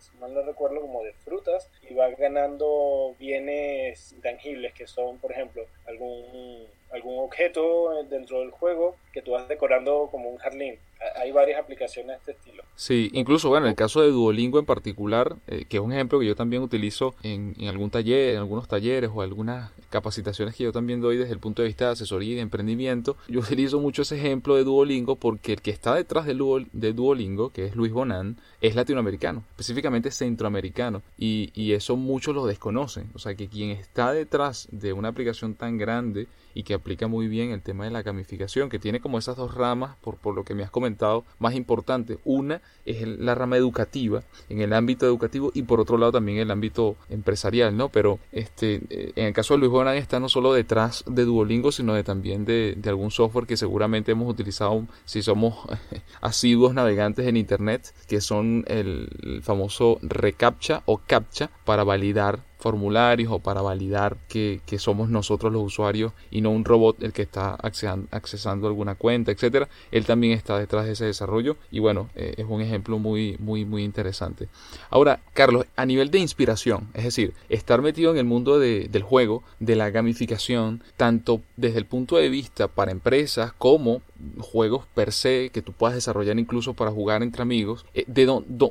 si 0.00 0.16
mal 0.18 0.34
no 0.34 0.42
recuerdo, 0.42 0.80
como 0.80 1.04
de 1.04 1.12
frutas 1.12 1.70
y 1.88 1.94
vas 1.94 2.18
ganando 2.18 3.14
bienes 3.18 4.14
tangibles 4.22 4.74
que 4.74 4.88
son, 4.88 5.18
por 5.18 5.30
ejemplo, 5.30 5.66
algún, 5.86 6.66
algún 6.90 7.20
objeto 7.20 8.02
dentro 8.10 8.40
del 8.40 8.50
juego 8.50 8.96
que 9.18 9.22
tú 9.22 9.32
vas 9.32 9.48
decorando 9.48 10.08
como 10.12 10.28
un 10.28 10.38
jardín. 10.38 10.76
Hay 11.16 11.32
varias 11.32 11.60
aplicaciones 11.60 12.24
de 12.24 12.32
este 12.32 12.32
estilo. 12.32 12.62
Sí, 12.76 13.10
incluso, 13.12 13.48
bueno, 13.48 13.66
en 13.66 13.70
el 13.70 13.76
caso 13.76 14.00
de 14.00 14.10
Duolingo 14.10 14.60
en 14.60 14.64
particular, 14.64 15.34
eh, 15.48 15.64
que 15.68 15.78
es 15.78 15.82
un 15.82 15.92
ejemplo 15.92 16.20
que 16.20 16.26
yo 16.26 16.36
también 16.36 16.62
utilizo 16.62 17.16
en, 17.24 17.56
en, 17.58 17.68
algún 17.68 17.90
taller, 17.90 18.34
en 18.34 18.38
algunos 18.38 18.68
talleres 18.68 19.10
o 19.12 19.22
algunas 19.22 19.72
capacitaciones 19.90 20.54
que 20.54 20.64
yo 20.64 20.72
también 20.72 21.00
doy 21.00 21.16
desde 21.16 21.32
el 21.32 21.40
punto 21.40 21.62
de 21.62 21.68
vista 21.68 21.86
de 21.86 21.92
asesoría 21.92 22.32
y 22.32 22.34
de 22.36 22.42
emprendimiento, 22.42 23.16
yo 23.26 23.40
utilizo 23.40 23.80
mucho 23.80 24.02
ese 24.02 24.16
ejemplo 24.16 24.54
de 24.54 24.62
Duolingo 24.62 25.16
porque 25.16 25.54
el 25.54 25.62
que 25.62 25.72
está 25.72 25.94
detrás 25.94 26.26
de, 26.26 26.34
de 26.72 26.92
Duolingo, 26.92 27.50
que 27.50 27.64
es 27.66 27.74
Luis 27.74 27.92
Bonan, 27.92 28.36
es 28.60 28.76
latinoamericano, 28.76 29.42
específicamente 29.50 30.12
centroamericano, 30.12 31.02
y, 31.16 31.50
y 31.54 31.72
eso 31.72 31.96
muchos 31.96 32.34
lo 32.34 32.46
desconocen. 32.46 33.10
O 33.14 33.18
sea, 33.18 33.34
que 33.34 33.48
quien 33.48 33.70
está 33.70 34.12
detrás 34.12 34.68
de 34.70 34.92
una 34.92 35.08
aplicación 35.08 35.54
tan 35.54 35.78
grande 35.78 36.28
y 36.58 36.64
que 36.64 36.74
aplica 36.74 37.06
muy 37.06 37.28
bien 37.28 37.52
el 37.52 37.62
tema 37.62 37.84
de 37.84 37.92
la 37.92 38.02
gamificación, 38.02 38.68
que 38.68 38.80
tiene 38.80 38.98
como 38.98 39.07
esas 39.16 39.36
dos 39.36 39.54
ramas, 39.54 39.96
por, 40.02 40.16
por 40.16 40.34
lo 40.34 40.44
que 40.44 40.54
me 40.54 40.62
has 40.62 40.70
comentado, 40.70 41.24
más 41.38 41.54
importantes. 41.54 42.18
Una 42.24 42.60
es 42.84 43.06
la 43.06 43.34
rama 43.34 43.56
educativa, 43.56 44.22
en 44.48 44.60
el 44.60 44.72
ámbito 44.72 45.06
educativo, 45.06 45.50
y 45.54 45.62
por 45.62 45.80
otro 45.80 45.96
lado 45.96 46.12
también 46.12 46.38
el 46.38 46.50
ámbito 46.50 46.96
empresarial, 47.08 47.76
¿no? 47.76 47.88
Pero 47.88 48.18
este, 48.32 48.82
eh, 48.90 49.12
en 49.16 49.26
el 49.26 49.32
caso 49.32 49.54
de 49.54 49.60
Luis 49.60 49.70
Bonan 49.70 49.96
está 49.96 50.20
no 50.20 50.28
solo 50.28 50.52
detrás 50.52 51.04
de 51.06 51.24
Duolingo, 51.24 51.72
sino 51.72 51.94
de, 51.94 52.04
también 52.04 52.44
de, 52.44 52.74
de 52.76 52.90
algún 52.90 53.10
software 53.10 53.46
que 53.46 53.56
seguramente 53.56 54.12
hemos 54.12 54.28
utilizado 54.28 54.86
si 55.04 55.22
somos 55.22 55.56
asiduos 56.20 56.74
navegantes 56.74 57.26
en 57.26 57.36
Internet, 57.36 57.94
que 58.08 58.20
son 58.20 58.64
el 58.66 59.40
famoso 59.42 59.98
reCAPTCHA 60.02 60.82
o 60.86 60.98
CAPTCHA 60.98 61.50
para 61.64 61.84
validar 61.84 62.47
formularios 62.58 63.32
o 63.32 63.38
para 63.38 63.62
validar 63.62 64.16
que, 64.28 64.60
que, 64.66 64.78
somos 64.78 65.08
nosotros 65.08 65.52
los 65.52 65.62
usuarios 65.62 66.12
y 66.30 66.40
no 66.40 66.50
un 66.50 66.64
robot 66.64 67.02
el 67.02 67.12
que 67.12 67.22
está 67.22 67.54
accesando, 67.54 68.66
alguna 68.66 68.96
cuenta, 68.96 69.30
etcétera. 69.32 69.68
Él 69.90 70.04
también 70.04 70.32
está 70.32 70.58
detrás 70.58 70.86
de 70.86 70.92
ese 70.92 71.04
desarrollo 71.04 71.56
y 71.70 71.78
bueno, 71.78 72.10
eh, 72.14 72.34
es 72.36 72.46
un 72.48 72.60
ejemplo 72.60 72.98
muy, 72.98 73.36
muy, 73.38 73.64
muy 73.64 73.84
interesante. 73.84 74.48
Ahora, 74.90 75.20
Carlos, 75.34 75.66
a 75.76 75.86
nivel 75.86 76.10
de 76.10 76.18
inspiración, 76.18 76.88
es 76.94 77.04
decir, 77.04 77.32
estar 77.48 77.80
metido 77.80 78.10
en 78.10 78.18
el 78.18 78.24
mundo 78.24 78.58
de, 78.58 78.88
del 78.88 79.02
juego, 79.02 79.42
de 79.60 79.76
la 79.76 79.90
gamificación, 79.90 80.82
tanto 80.96 81.40
desde 81.56 81.78
el 81.78 81.86
punto 81.86 82.16
de 82.16 82.28
vista 82.28 82.68
para 82.68 82.90
empresas 82.90 83.52
como 83.52 84.02
juegos 84.38 84.86
per 84.94 85.12
se 85.12 85.50
que 85.50 85.62
tú 85.62 85.72
puedas 85.72 85.94
desarrollar 85.94 86.38
incluso 86.38 86.74
para 86.74 86.90
jugar 86.90 87.22
entre 87.22 87.42
amigos, 87.42 87.86
eh, 87.94 88.04
de 88.06 88.26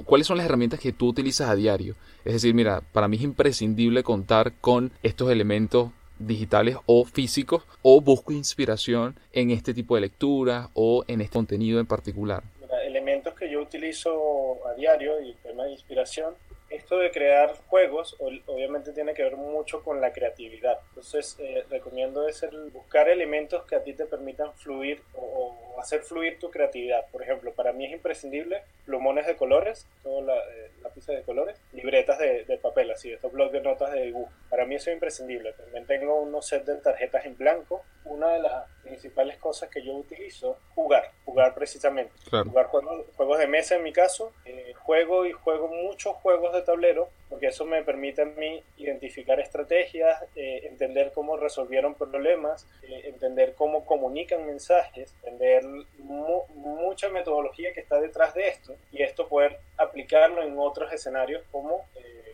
¿cuáles 0.06 0.28
son 0.28 0.38
las 0.38 0.46
herramientas 0.46 0.80
que 0.80 0.94
tú 0.94 1.08
utilizas 1.08 1.50
a 1.50 1.56
diario? 1.56 1.96
Es 2.26 2.34
decir, 2.34 2.54
mira, 2.54 2.82
para 2.92 3.08
mí 3.08 3.18
es 3.18 3.24
imprescindible 3.24 4.04
contar 4.04 4.54
con 4.60 4.92
estos 5.04 5.32
elementos 5.32 5.92
digitales 6.20 6.78
o 6.86 7.06
físicos 7.06 7.64
o 7.82 8.02
busco 8.02 8.34
inspiración 8.34 9.16
en 9.34 9.52
este 9.52 9.74
tipo 9.74 9.96
de 9.96 10.02
lectura 10.02 10.70
o 10.74 11.04
en 11.08 11.22
este 11.22 11.34
contenido 11.34 11.80
en 11.80 11.86
particular. 11.86 12.44
elementos 12.86 13.34
que 13.36 13.50
yo 13.52 13.62
utilizo 13.62 14.58
a 14.68 14.74
diario 14.74 15.22
y 15.22 15.34
tema 15.44 15.66
de 15.66 15.72
inspiración 15.72 16.34
esto 16.70 17.00
de 17.00 17.12
crear 17.12 17.56
juegos 17.68 18.16
obviamente 18.20 18.92
tiene 18.92 19.14
que 19.14 19.24
ver 19.24 19.38
mucho 19.38 19.84
con 19.84 20.02
la 20.02 20.12
creatividad. 20.12 20.80
Entonces 20.90 21.38
eh, 21.40 21.66
recomiendo 21.70 22.28
es 22.28 22.44
el 22.44 22.70
buscar 22.72 23.10
elementos 23.10 23.64
que 23.66 23.76
a 23.76 23.84
ti 23.84 23.94
te 23.94 24.06
permitan 24.06 24.54
fluir 24.54 25.02
o, 25.16 25.56
hacer 25.80 26.02
fluir 26.02 26.40
tu 26.40 26.50
creatividad. 26.50 27.06
Por 27.12 27.22
ejemplo, 27.22 27.54
para 27.54 27.72
mí 27.72 27.86
es 27.86 27.92
imprescindible 27.92 28.64
plumones 28.86 29.28
de 29.28 29.36
colores, 29.36 29.86
todo 30.02 30.22
la, 30.22 30.36
eh, 30.36 30.72
lápices 30.82 31.18
de 31.18 31.24
colores, 31.24 31.60
libretas 31.72 32.18
de, 32.18 32.46
de, 32.46 32.58
papel, 32.58 32.90
así, 32.90 33.12
estos 33.12 33.32
blogs 33.32 33.52
de 33.52 33.62
notas 33.62 33.92
de 33.92 34.04
dibujo. 34.04 34.32
Para 34.50 34.66
mí 34.66 34.76
eso 34.76 34.90
es 34.90 34.96
imprescindible. 34.96 35.54
También 35.54 35.86
tengo 35.86 36.20
unos 36.22 36.48
set 36.48 36.66
de 36.66 36.78
tarjetas 36.78 37.26
en 37.26 37.38
blanco. 37.38 37.84
Una 38.06 38.30
de 38.30 38.40
las 38.40 38.66
principales 38.84 39.38
cosas 39.38 39.70
que 39.70 39.84
yo 39.84 39.94
utilizo, 39.94 40.58
jugar, 40.74 41.12
jugar 41.26 41.54
precisamente. 41.54 42.14
Jugar 42.30 42.68
juegos, 42.68 43.06
juegos, 43.16 43.38
de 43.40 43.48
mesa 43.48 43.76
en 43.76 43.84
mi 43.84 43.92
caso. 43.92 44.34
Eh, 44.46 44.74
juego 44.74 45.26
y 45.26 45.34
juego 45.34 45.68
muchos 45.68 46.16
juegos 46.16 46.54
de 46.54 46.57
tablero, 46.64 47.10
porque 47.30 47.48
eso 47.48 47.66
me 47.66 47.84
permite 47.84 48.22
a 48.22 48.26
mí 48.26 48.64
identificar 48.78 49.40
estrategias, 49.40 50.24
eh, 50.36 50.62
entender 50.64 51.12
cómo 51.14 51.38
resolvieron 51.38 51.96
problemas, 51.96 52.68
eh, 52.84 53.04
entender 53.06 53.54
cómo 53.56 53.86
comunican 53.86 54.46
mensajes, 54.46 55.14
entender 55.24 55.64
mucha 55.98 57.10
metodología 57.10 57.74
que 57.74 57.82
está 57.82 58.00
detrás 58.00 58.34
de 58.34 58.48
esto 58.48 58.76
y 58.92 59.02
esto 59.04 59.28
poder 59.28 59.58
aplicarlo 59.78 60.44
en 60.44 60.58
otros 60.58 60.92
escenarios 60.92 61.44
como 61.52 61.86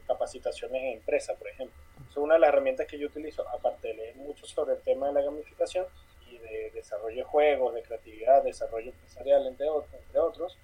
capacitaciones 0.07 0.81
en 0.81 0.93
empresa, 0.93 1.33
por 1.35 1.47
ejemplo. 1.47 1.75
Es 2.09 2.17
una 2.17 2.35
de 2.35 2.41
las 2.41 2.49
herramientas 2.49 2.87
que 2.87 2.97
yo 2.97 3.07
utilizo, 3.07 3.47
aparte 3.49 3.87
de 3.87 3.93
leer 3.95 4.15
mucho 4.15 4.45
sobre 4.45 4.75
el 4.75 4.81
tema 4.81 5.07
de 5.07 5.13
la 5.13 5.21
gamificación 5.21 5.85
y 6.29 6.37
de 6.37 6.71
desarrollo 6.71 7.17
de 7.17 7.23
juegos, 7.23 7.73
de 7.73 7.81
creatividad, 7.81 8.43
desarrollo 8.43 8.91
empresarial, 8.91 9.47
entre 9.47 9.69
otros, 9.69 9.93
entre 9.93 10.19
otros 10.19 10.57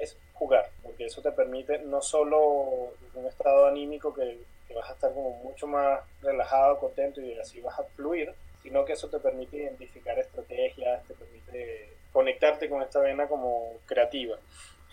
es 0.00 0.16
jugar, 0.34 0.68
porque 0.82 1.06
eso 1.06 1.22
te 1.22 1.32
permite 1.32 1.78
no 1.78 2.00
solo 2.02 2.92
un 3.14 3.26
estado 3.26 3.66
anímico 3.66 4.12
que, 4.12 4.38
que, 4.68 4.74
vas 4.74 4.90
a 4.90 4.92
estar 4.92 5.12
como 5.12 5.30
mucho 5.42 5.66
más 5.66 6.00
relajado, 6.22 6.78
contento 6.78 7.20
y 7.20 7.38
así 7.38 7.60
vas 7.60 7.78
a 7.78 7.84
fluir, 7.84 8.32
sino 8.62 8.84
que 8.84 8.92
eso 8.94 9.08
te 9.08 9.18
permite 9.18 9.58
identificar 9.58 10.18
estrategias, 10.18 11.02
te 11.04 11.14
permite 11.14 11.92
conectarte 12.12 12.68
con 12.68 12.82
esta 12.82 13.00
vena 13.00 13.28
como 13.28 13.74
creativa. 13.86 14.36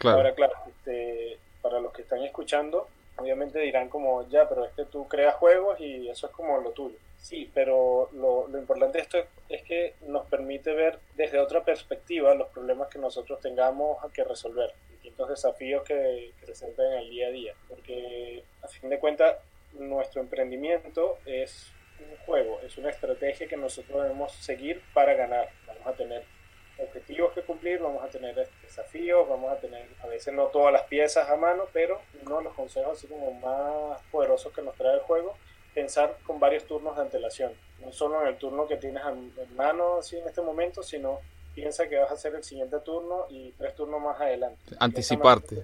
Ahora, 0.04 0.34
claro, 0.34 0.54
este, 0.68 1.38
para 1.62 1.80
los 1.80 1.94
que 1.94 2.02
están 2.02 2.22
escuchando, 2.24 2.88
obviamente 3.18 3.60
dirán 3.60 3.90
como, 3.90 4.28
ya, 4.28 4.48
pero 4.48 4.66
es 4.66 4.74
que 4.74 4.86
tú 4.86 5.08
creas 5.08 5.36
juegos 5.36 5.80
y 5.80 6.10
eso 6.10 6.28
es 6.28 6.34
como 6.34 6.60
lo 6.60 6.72
tuyo. 6.72 6.98
Sí, 7.18 7.50
pero 7.54 8.10
lo, 8.12 8.48
lo 8.50 8.58
importante 8.60 8.98
de 8.98 9.04
esto 9.04 9.18
es 9.48 9.64
que 9.64 9.94
nos 10.08 10.28
permite 10.28 10.74
ver 10.74 11.00
desde 11.16 11.40
otra 11.40 11.64
perspectiva 11.64 12.36
los 12.36 12.50
problemas 12.50 12.90
que 12.90 13.00
nosotros 13.00 13.40
tengamos 13.40 13.98
que 14.12 14.26
resolver, 14.26 14.74
distintos 15.14 15.30
desafíos 15.30 15.84
que, 15.84 16.34
que 16.40 16.46
presenten 16.46 16.92
en 16.94 17.00
el 17.00 17.10
día 17.10 17.28
a 17.28 17.32
día, 17.32 17.54
porque 17.70 18.44
a 18.64 18.68
fin 18.68 18.90
de 18.90 19.00
cuentas 19.00 19.38
nuestro 19.74 20.22
emprendimiento 20.22 21.20
es 21.26 21.72
un 22.00 22.18
juego, 22.26 22.60
es 22.62 22.78
una 22.78 22.90
estrategia 22.90 23.48
que 23.48 23.58
nosotros 23.58 24.04
debemos 24.04 24.32
seguir 24.34 24.82
para 24.94 25.14
ganar. 25.14 25.50
Vamos 25.68 25.86
a 25.86 25.94
tener 25.94 26.24
objetivos 26.80 27.32
que 27.34 27.42
cumplir, 27.42 27.80
vamos 27.80 28.04
a 28.04 28.08
tener 28.08 28.36
desafíos, 28.64 29.30
vamos 29.30 29.52
a 29.52 29.58
tener 29.58 29.88
a 30.02 30.08
veces 30.08 30.34
no 30.34 30.48
todas 30.48 30.74
las 30.74 30.84
piezas 30.84 31.30
a 31.30 31.36
mano, 31.36 31.68
pero 31.72 32.02
uno 32.24 32.40
de 32.40 32.44
los 32.46 32.54
consejos 32.54 32.98
así 32.98 33.08
como 33.08 33.32
más 33.34 34.02
poderosos 34.12 34.52
que 34.52 34.64
nos 34.64 34.76
trae 34.76 34.96
el 34.96 35.02
juego, 35.02 35.38
pensar 35.76 36.18
con 36.26 36.40
varios 36.40 36.66
turnos 36.66 36.96
de 36.96 37.04
antelación, 37.04 37.54
no 37.80 37.92
solo 37.92 38.22
en 38.22 38.30
el 38.30 38.38
turno 38.38 38.68
que 38.68 38.78
tienes 38.78 39.04
en 39.06 39.56
mano 39.56 39.98
así 40.00 40.18
en 40.18 40.28
este 40.28 40.42
momento, 40.42 40.82
sino 40.82 41.20
piensa 41.56 41.88
que 41.88 41.98
vas 41.98 42.12
a 42.12 42.16
hacer 42.16 42.36
el 42.36 42.44
siguiente 42.44 42.80
turno 42.80 43.26
y 43.30 43.52
tres 43.52 43.76
turnos 43.76 44.02
más 44.02 44.20
adelante. 44.20 44.58
Anticiparte. 44.80 45.64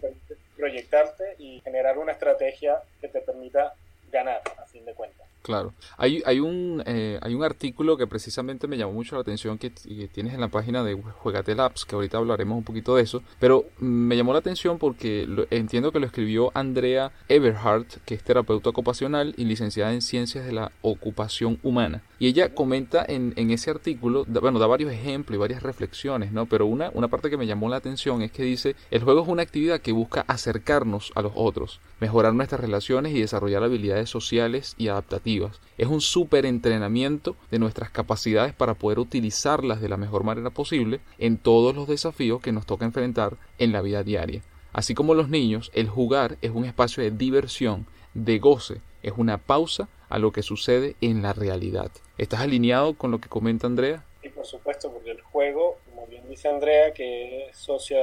Proyectarte 0.55 1.35
y 1.39 1.61
generar 1.61 1.97
una 1.97 2.11
estrategia 2.11 2.81
que 3.01 3.07
te 3.07 3.21
permita 3.21 3.73
ganar, 4.11 4.41
a 4.57 4.65
fin 4.65 4.85
de 4.85 4.93
cuentas. 4.93 5.29
Claro. 5.41 5.73
Hay, 5.97 6.21
hay, 6.25 6.39
un, 6.39 6.83
eh, 6.85 7.17
hay 7.21 7.33
un 7.33 7.43
artículo 7.43 7.97
que 7.97 8.07
precisamente 8.07 8.67
me 8.67 8.77
llamó 8.77 8.93
mucho 8.93 9.15
la 9.15 9.21
atención 9.21 9.57
que, 9.57 9.69
tienes 9.69 10.33
en 10.33 10.41
la 10.41 10.49
página 10.49 10.83
de 10.83 10.95
Juegate 10.95 11.55
Labs, 11.55 11.85
que 11.85 11.95
ahorita 11.95 12.17
hablaremos 12.17 12.57
un 12.57 12.63
poquito 12.63 12.95
de 12.95 13.03
eso, 13.03 13.23
pero 13.39 13.65
me 13.79 14.17
llamó 14.17 14.33
la 14.33 14.39
atención 14.39 14.77
porque 14.77 15.27
entiendo 15.49 15.91
que 15.91 15.99
lo 15.99 16.05
escribió 16.05 16.51
Andrea 16.53 17.11
Everhart, 17.29 17.87
que 18.05 18.15
es 18.15 18.23
terapeuta 18.23 18.69
ocupacional 18.69 19.33
y 19.37 19.45
licenciada 19.45 19.93
en 19.93 20.01
Ciencias 20.01 20.45
de 20.45 20.51
la 20.51 20.71
Ocupación 20.81 21.57
Humana. 21.63 22.03
Y 22.19 22.27
ella 22.27 22.53
comenta 22.53 23.05
en, 23.07 23.33
ese 23.49 23.71
artículo, 23.71 24.25
bueno, 24.27 24.59
da 24.59 24.67
varios 24.67 24.91
ejemplos 24.91 25.35
y 25.35 25.39
varias 25.39 25.63
reflexiones, 25.63 26.33
¿no? 26.33 26.47
Pero 26.47 26.65
una, 26.65 26.91
una 26.93 27.07
parte 27.07 27.29
que 27.29 27.37
me 27.37 27.47
llamó 27.47 27.69
la 27.69 27.77
atención 27.77 28.21
es 28.21 28.31
que 28.31 28.43
dice, 28.43 28.75
el 28.91 29.03
juego 29.03 29.23
es 29.23 29.29
una 29.29 29.41
actividad 29.41 29.79
que 29.79 29.93
busca 29.93 30.25
acercarnos 30.27 31.13
a 31.15 31.21
los 31.21 31.31
otros, 31.35 31.79
mejorar 32.01 32.33
nuestras 32.33 32.59
relaciones 32.59 33.15
y 33.15 33.21
desarrollar 33.21 33.63
habilidades 33.63 34.09
sociales 34.09 34.75
y 34.77 34.89
adaptativas. 34.89 35.61
Es 35.77 35.87
un 35.87 36.01
súper 36.01 36.45
entrenamiento 36.45 37.37
de 37.51 37.59
nuestras 37.59 37.89
capacidades 37.89 38.53
para 38.53 38.73
poder 38.73 38.99
utilizarlas 38.99 39.79
de 39.79 39.87
la 39.87 39.97
mejor 39.97 40.25
manera 40.25 40.49
posible 40.49 40.99
en 41.19 41.37
todos 41.37 41.73
los 41.73 41.87
desafíos 41.87 42.41
que 42.41 42.51
nos 42.51 42.65
toca 42.65 42.83
enfrentar 42.83 43.37
en 43.59 43.71
la 43.71 43.81
vida 43.81 44.03
diaria. 44.03 44.41
Así 44.73 44.93
como 44.93 45.13
los 45.13 45.29
niños, 45.29 45.71
el 45.73 45.87
jugar 45.87 46.37
es 46.41 46.51
un 46.51 46.65
espacio 46.65 47.01
de 47.01 47.11
diversión, 47.11 47.85
de 48.13 48.39
goce, 48.39 48.81
es 49.01 49.13
una 49.15 49.37
pausa 49.37 49.87
a 50.09 50.19
lo 50.19 50.31
que 50.31 50.41
sucede 50.41 50.95
en 51.01 51.21
la 51.21 51.33
realidad. 51.33 51.91
¿Estás 52.17 52.41
alineado 52.41 52.95
con 52.95 53.11
lo 53.11 53.19
que 53.19 53.29
comenta 53.29 53.67
Andrea? 53.67 54.03
Sí, 54.21 54.29
por 54.29 54.45
supuesto, 54.45 54.91
porque 54.91 55.11
el 55.11 55.21
juego, 55.21 55.77
como 55.89 56.07
bien 56.07 56.27
dice 56.27 56.49
Andrea, 56.49 56.93
que 56.93 57.47
es 57.47 57.57
socia 57.57 57.99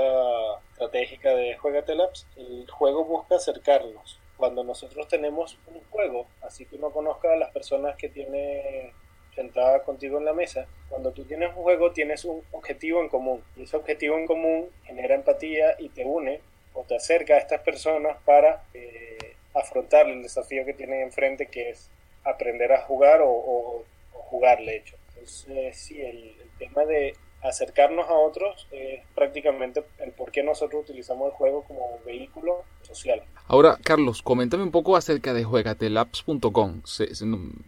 estratégica 0.72 1.34
de 1.34 1.56
Juegate 1.56 1.94
Labs, 1.94 2.26
el 2.36 2.70
juego 2.70 3.04
busca 3.04 3.36
acercarnos. 3.36 4.18
Cuando 4.36 4.64
nosotros 4.64 5.08
tenemos 5.08 5.58
un 5.66 5.80
juego, 5.90 6.26
así 6.42 6.66
que 6.66 6.76
uno 6.76 6.90
conozca 6.90 7.32
a 7.32 7.36
las 7.36 7.50
personas 7.50 7.96
que 7.96 8.08
tiene 8.08 8.92
sentada 9.34 9.82
contigo 9.82 10.18
en 10.18 10.24
la 10.24 10.32
mesa, 10.32 10.66
cuando 10.88 11.12
tú 11.12 11.24
tienes 11.24 11.50
un 11.50 11.62
juego 11.62 11.92
tienes 11.92 12.24
un 12.24 12.42
objetivo 12.52 13.02
en 13.02 13.08
común 13.08 13.42
y 13.54 13.64
ese 13.64 13.76
objetivo 13.76 14.16
en 14.16 14.26
común 14.26 14.70
genera 14.84 15.14
empatía 15.14 15.76
y 15.78 15.90
te 15.90 16.04
une 16.04 16.40
o 16.72 16.82
te 16.84 16.96
acerca 16.96 17.34
a 17.34 17.38
estas 17.38 17.60
personas 17.60 18.16
para 18.24 18.64
eh, 18.72 19.25
afrontar 19.58 20.08
el 20.08 20.22
desafío 20.22 20.64
que 20.64 20.74
tienen 20.74 21.02
enfrente, 21.02 21.46
que 21.46 21.70
es 21.70 21.90
aprender 22.24 22.72
a 22.72 22.82
jugar 22.82 23.20
o, 23.22 23.84
jugar, 24.12 24.58
de 24.58 24.76
hecho. 24.76 24.96
Entonces, 25.08 25.76
sí, 25.76 26.00
el, 26.00 26.34
tema 26.58 26.86
de 26.86 27.14
acercarnos 27.48 28.08
a 28.08 28.14
otros 28.14 28.66
es 28.70 29.02
prácticamente 29.14 29.84
el 29.98 30.12
por 30.12 30.30
qué 30.30 30.42
nosotros 30.42 30.82
utilizamos 30.82 31.28
el 31.28 31.32
juego 31.32 31.64
como 31.64 31.98
vehículo 32.04 32.64
social. 32.82 33.22
Ahora, 33.48 33.78
Carlos, 33.82 34.22
coméntame 34.22 34.64
un 34.64 34.72
poco 34.72 34.96
acerca 34.96 35.32
de 35.32 35.44
juegatelabs.com. 35.44 36.82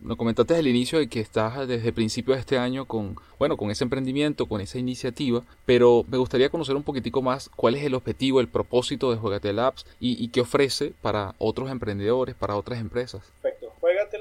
Nos 0.02 0.16
comentaste 0.16 0.56
al 0.56 0.66
inicio 0.66 0.98
de 0.98 1.08
que 1.08 1.20
estás 1.20 1.68
desde 1.68 1.92
principios 1.92 2.36
de 2.36 2.40
este 2.40 2.58
año 2.58 2.84
con, 2.84 3.16
bueno, 3.38 3.56
con 3.56 3.70
ese 3.70 3.84
emprendimiento, 3.84 4.46
con 4.46 4.60
esa 4.60 4.78
iniciativa, 4.78 5.42
pero 5.66 6.04
me 6.08 6.18
gustaría 6.18 6.50
conocer 6.50 6.74
un 6.74 6.82
poquitico 6.82 7.22
más 7.22 7.48
cuál 7.54 7.76
es 7.76 7.84
el 7.84 7.94
objetivo, 7.94 8.40
el 8.40 8.48
propósito 8.48 9.10
de 9.10 9.18
Juegatelabs 9.18 9.86
y, 10.00 10.22
y 10.22 10.28
qué 10.28 10.40
ofrece 10.40 10.92
para 11.00 11.34
otros 11.38 11.70
emprendedores, 11.70 12.34
para 12.34 12.56
otras 12.56 12.80
empresas. 12.80 13.22
Perfecto. 13.40 13.57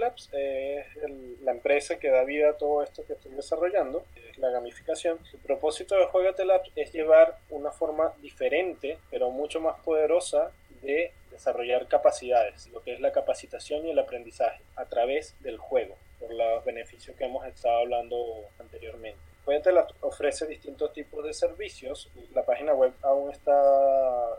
Juegatelabs 0.08 0.30
es 0.34 1.41
la 1.41 1.52
empresa 1.52 2.00
que 2.00 2.10
da 2.10 2.24
vida 2.24 2.52
a 2.52 2.54
todo 2.54 2.84
esto 2.84 3.06
que 3.06 3.13
estoy 3.13 3.32
desarrollando, 3.32 4.04
es 4.30 4.38
la 4.38 4.50
gamificación. 4.50 5.20
El 5.34 5.39
propósito 5.39 5.96
de 5.96 6.06
Juegatelabs 6.06 6.72
es 6.76 6.93
llevar 6.93 7.38
una 7.50 7.72
forma 7.72 8.13
diferente, 8.22 8.98
pero 9.10 9.32
mucho 9.32 9.60
más 9.60 9.80
poderosa 9.82 10.52
de 10.82 11.12
desarrollar 11.32 11.88
capacidades, 11.88 12.67
lo 12.67 12.82
que 12.82 12.93
es 12.93 13.00
la 13.00 13.12
capacitación 13.12 13.86
y 13.86 13.91
el 13.91 14.00
aprendizaje 14.00 14.62
a 14.76 14.86
través 14.86 15.36
del 15.41 15.58
juego, 15.58 15.96
por 16.20 16.34
los 16.34 16.63
beneficios 16.63 17.15
que 17.15 17.26
hemos 17.26 17.46
estado 17.46 17.80
hablando 17.80 18.46
anteriormente. 18.60 19.20
Juegatela 19.46 19.88
ofrece 20.02 20.46
distintos 20.46 20.91
tipos 20.91 21.24
de 21.24 21.34
servicios. 21.34 22.10
La 22.34 22.43
página 22.43 22.74
web 22.74 22.91
aún 23.02 23.32
está 23.32 23.54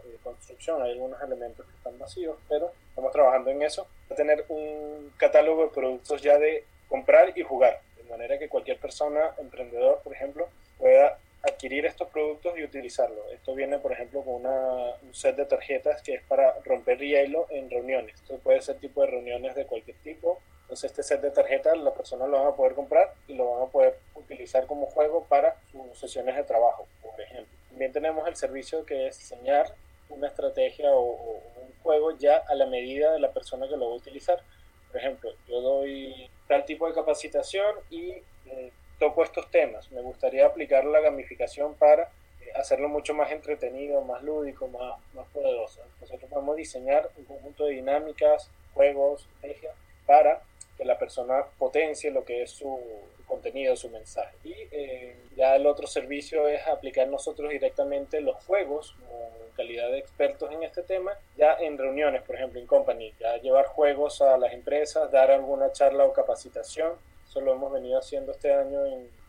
en 0.04 0.18
construcción, 0.18 0.82
hay 0.82 0.92
algunos 0.92 1.20
elementos 1.22 1.64
que 1.64 1.76
están 1.76 1.98
vacíos, 1.98 2.36
pero 2.48 2.72
estamos 2.90 3.12
trabajando 3.12 3.50
en 3.50 3.62
eso. 3.62 3.86
Tener 4.18 4.44
un 4.48 5.12
catálogo 5.16 5.62
de 5.62 5.68
productos 5.68 6.20
ya 6.22 6.38
de 6.38 6.64
comprar 6.88 7.38
y 7.38 7.42
jugar, 7.42 7.80
de 7.96 8.02
manera 8.10 8.36
que 8.36 8.48
cualquier 8.48 8.76
persona, 8.78 9.32
emprendedor, 9.38 10.00
por 10.02 10.12
ejemplo, 10.12 10.48
pueda 10.76 11.18
adquirir 11.42 11.86
estos 11.86 12.08
productos 12.08 12.58
y 12.58 12.64
utilizarlos. 12.64 13.30
Esto 13.32 13.54
viene, 13.54 13.78
por 13.78 13.92
ejemplo, 13.92 14.22
con 14.22 14.34
una, 14.34 14.96
un 15.00 15.14
set 15.14 15.36
de 15.36 15.44
tarjetas 15.44 16.02
que 16.02 16.14
es 16.14 16.22
para 16.24 16.52
romper 16.64 16.98
hielo 16.98 17.46
en 17.50 17.70
reuniones. 17.70 18.16
Esto 18.16 18.38
puede 18.38 18.60
ser 18.60 18.78
tipo 18.78 19.02
de 19.02 19.06
reuniones 19.06 19.54
de 19.54 19.66
cualquier 19.66 19.96
tipo. 19.98 20.40
Entonces 20.62 20.90
este 20.90 21.04
set 21.04 21.20
de 21.20 21.30
tarjetas 21.30 21.78
las 21.78 21.94
personas 21.94 22.28
lo 22.28 22.38
van 22.38 22.48
a 22.48 22.56
poder 22.56 22.74
comprar 22.74 23.14
y 23.28 23.34
lo 23.34 23.52
van 23.52 23.68
a 23.68 23.70
poder 23.70 24.00
utilizar 24.16 24.66
como 24.66 24.86
juego 24.86 25.26
para 25.28 25.54
sus 25.70 25.96
sesiones 25.96 26.34
de 26.34 26.42
trabajo, 26.42 26.88
por 27.00 27.20
ejemplo. 27.20 27.56
También 27.70 27.92
tenemos 27.92 28.26
el 28.26 28.34
servicio 28.34 28.84
que 28.84 29.06
es 29.06 29.16
diseñar 29.16 29.72
una 30.10 30.28
estrategia 30.28 30.90
o, 30.90 31.40
un 31.47 31.47
juego 31.82 32.16
ya 32.16 32.36
a 32.48 32.54
la 32.54 32.66
medida 32.66 33.12
de 33.12 33.20
la 33.20 33.32
persona 33.32 33.68
que 33.68 33.76
lo 33.76 33.88
va 33.88 33.94
a 33.94 33.98
utilizar. 33.98 34.40
Por 34.88 35.00
ejemplo, 35.00 35.30
yo 35.48 35.60
doy 35.60 36.30
tal 36.46 36.64
tipo 36.64 36.88
de 36.88 36.94
capacitación 36.94 37.76
y 37.90 38.14
eh, 38.46 38.72
toco 38.98 39.22
estos 39.22 39.50
temas. 39.50 39.90
Me 39.92 40.02
gustaría 40.02 40.46
aplicar 40.46 40.84
la 40.84 41.00
gamificación 41.00 41.74
para 41.74 42.04
eh, 42.04 42.52
hacerlo 42.54 42.88
mucho 42.88 43.14
más 43.14 43.30
entretenido, 43.30 44.00
más 44.02 44.22
lúdico, 44.22 44.68
más, 44.68 44.98
más 45.14 45.26
poderoso. 45.28 45.80
Nosotros 46.00 46.30
podemos 46.30 46.56
diseñar 46.56 47.10
un 47.16 47.24
conjunto 47.24 47.66
de 47.66 47.72
dinámicas, 47.72 48.50
juegos, 48.74 49.26
estrategias 49.36 49.74
para 50.06 50.42
que 50.78 50.84
la 50.84 50.98
persona 50.98 51.44
potencie 51.58 52.10
lo 52.10 52.24
que 52.24 52.42
es 52.42 52.50
su 52.50 52.80
contenido, 53.26 53.76
su 53.76 53.90
mensaje. 53.90 54.34
Y 54.42 54.54
eh, 54.70 55.16
ya 55.36 55.54
el 55.54 55.66
otro 55.66 55.86
servicio 55.86 56.48
es 56.48 56.66
aplicar 56.66 57.08
nosotros 57.08 57.50
directamente 57.50 58.20
los 58.20 58.36
juegos, 58.46 58.94
calidad 59.68 59.90
de 59.90 59.98
expertos 59.98 60.50
en 60.50 60.62
este 60.62 60.82
tema, 60.82 61.12
ya 61.36 61.54
en 61.60 61.76
reuniones, 61.76 62.22
por 62.22 62.36
ejemplo, 62.36 62.58
en 62.58 62.66
company, 62.66 63.12
ya 63.20 63.36
llevar 63.36 63.66
juegos 63.66 64.22
a 64.22 64.38
las 64.38 64.52
empresas, 64.54 65.10
dar 65.10 65.30
alguna 65.30 65.70
charla 65.72 66.04
o 66.04 66.12
capacitación 66.12 66.92
eso 67.28 67.40
lo 67.42 67.52
hemos 67.52 67.70
venido 67.72 67.98
haciendo 67.98 68.32
este 68.32 68.52
año 68.52 68.78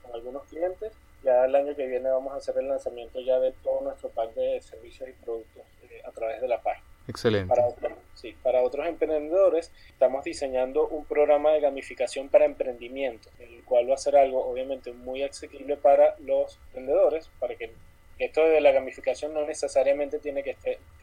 con 0.02 0.13
algunos 0.13 0.43
clientes. 0.45 0.93
Ya 1.21 1.43
el 1.43 1.54
año 1.54 1.75
que 1.75 1.86
viene 1.86 2.10
vamos 2.10 2.34
a 2.34 2.38
hacer 2.38 2.58
el 2.58 2.69
lanzamiento 2.69 3.19
ya 3.19 3.39
de 3.39 3.52
todo 3.62 3.82
nuestro 3.82 4.10
pack 4.10 4.34
de 4.36 4.62
servicios 4.62 5.10
y 5.10 5.12
productos 5.12 5.63
eh, 5.84 6.02
a 6.06 6.12
través 6.12 6.39
de 6.39 6.47
la 6.47 6.62
página. 6.62 6.86
Excelente. 7.10 7.54
Para, 7.54 7.95
sí, 8.13 8.38
para 8.41 8.62
otros 8.62 8.88
emprendedores 8.88 9.71
estamos 9.89 10.23
diseñando 10.23 10.88
un 10.88 11.04
programa 11.04 11.52
de 11.52 11.60
gamificación 11.60 12.30
para 12.30 12.45
emprendimiento, 12.45 13.30
el 13.39 13.65
cual 13.65 13.89
va 13.89 13.95
a 13.95 13.97
ser 13.97 14.15
algo 14.15 14.45
obviamente 14.45 14.93
muy 14.93 15.23
accesible 15.23 15.75
para 15.75 16.15
los 16.19 16.58
emprendedores, 16.67 17.30
para 17.39 17.56
que 17.56 17.73
esto 18.19 18.45
de 18.45 18.60
la 18.60 18.71
gamificación 18.71 19.34
no 19.34 19.45
necesariamente 19.45 20.19
tiene 20.19 20.43
que, 20.43 20.58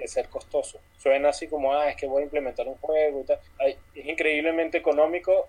ser 0.06 0.28
costoso. 0.28 0.80
Suena 0.98 1.30
así 1.30 1.48
como, 1.48 1.72
ah, 1.72 1.88
es 1.88 1.96
que 1.96 2.06
voy 2.06 2.20
a 2.22 2.24
implementar 2.24 2.68
un 2.68 2.76
juego 2.76 3.22
y 3.22 3.24
tal. 3.24 3.40
es 3.94 4.06
increíblemente 4.06 4.78
económico 4.78 5.48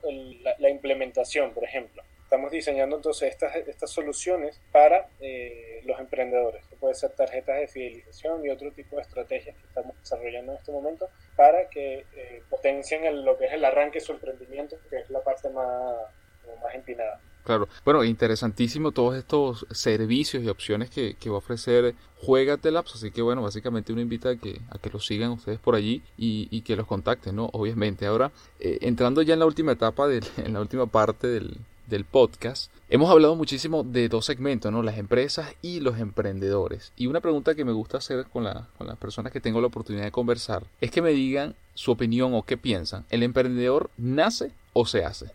la, 0.59 0.69
implementación, 0.69 1.53
por 1.53 1.65
ejemplo. 1.65 2.01
Estamos 2.23 2.51
diseñando 2.51 2.95
entonces 2.95 3.29
estas, 3.29 3.55
estas 3.55 3.89
soluciones 3.89 4.59
para 4.71 5.07
eh, 5.19 5.81
los 5.85 5.99
emprendedores. 5.99 6.65
Que 6.67 6.75
puede 6.75 6.95
ser 6.95 7.11
tarjetas 7.11 7.59
de 7.59 7.67
fidelización 7.67 8.45
y 8.45 8.49
otro 8.49 8.71
tipo 8.71 8.95
de 8.95 9.03
estrategias 9.03 9.55
que 9.55 9.67
estamos 9.67 9.97
desarrollando 9.99 10.53
en 10.53 10.57
este 10.57 10.71
momento 10.71 11.09
para 11.35 11.69
que 11.69 12.05
eh, 12.15 12.41
potencien 12.49 13.25
lo 13.25 13.37
que 13.37 13.45
es 13.45 13.53
el 13.53 13.63
arranque 13.63 13.99
su 13.99 14.13
emprendimiento, 14.13 14.77
que 14.89 14.97
es 14.97 15.09
la 15.09 15.21
parte 15.21 15.49
más, 15.49 15.95
más 16.61 16.75
empinada. 16.75 17.21
Claro, 17.47 17.69
bueno, 17.85 18.03
interesantísimo 18.03 18.91
todos 18.91 19.15
estos 19.15 19.65
servicios 19.71 20.43
y 20.43 20.49
opciones 20.49 20.89
que, 20.89 21.15
va 21.29 21.35
a 21.35 21.37
ofrecer 21.37 21.95
Juegatelabs, 22.17 22.95
así 22.95 23.09
que 23.09 23.21
bueno, 23.21 23.41
básicamente 23.41 23.93
uno 23.93 24.01
invita 24.01 24.31
a 24.31 24.35
que, 24.35 24.59
a 24.69 24.77
que 24.77 24.89
los 24.89 25.05
sigan 25.05 25.31
ustedes 25.31 25.57
por 25.57 25.73
allí 25.73 26.01
y, 26.17 26.59
que 26.63 26.75
los 26.75 26.85
contacten, 26.85 27.37
¿no? 27.37 27.49
Obviamente. 27.53 28.05
Ahora, 28.05 28.33
eh, 28.59 28.79
entrando 28.81 29.21
ya 29.21 29.33
en 29.33 29.39
la 29.39 29.45
última 29.45 29.71
etapa, 29.71 30.09
en 30.37 30.51
la 30.51 30.59
última 30.59 30.87
parte 30.87 31.27
del, 31.27 31.55
del 31.87 32.03
podcast, 32.03 32.69
hemos 32.89 33.09
hablado 33.09 33.37
muchísimo 33.37 33.85
de 33.85 34.09
dos 34.09 34.25
segmentos, 34.25 34.69
¿no? 34.69 34.83
Las 34.83 34.97
empresas 34.97 35.55
y 35.61 35.79
los 35.79 35.99
emprendedores. 35.99 36.91
Y 36.97 37.07
una 37.07 37.21
pregunta 37.21 37.55
que 37.55 37.63
me 37.63 37.71
gusta 37.71 37.99
hacer 37.99 38.25
con, 38.25 38.43
la, 38.43 38.67
con 38.77 38.87
las 38.87 38.97
personas 38.97 39.31
que 39.31 39.39
tengo 39.39 39.61
la 39.61 39.67
oportunidad 39.67 40.03
de 40.03 40.11
conversar 40.11 40.65
es 40.81 40.91
que 40.91 41.01
me 41.01 41.11
digan 41.11 41.55
su 41.75 41.91
opinión 41.91 42.33
o 42.33 42.43
qué 42.43 42.57
piensan. 42.57 43.05
¿El 43.09 43.23
emprendedor 43.23 43.89
nace 43.95 44.51
o 44.73 44.85
se 44.85 45.05
hace? 45.05 45.31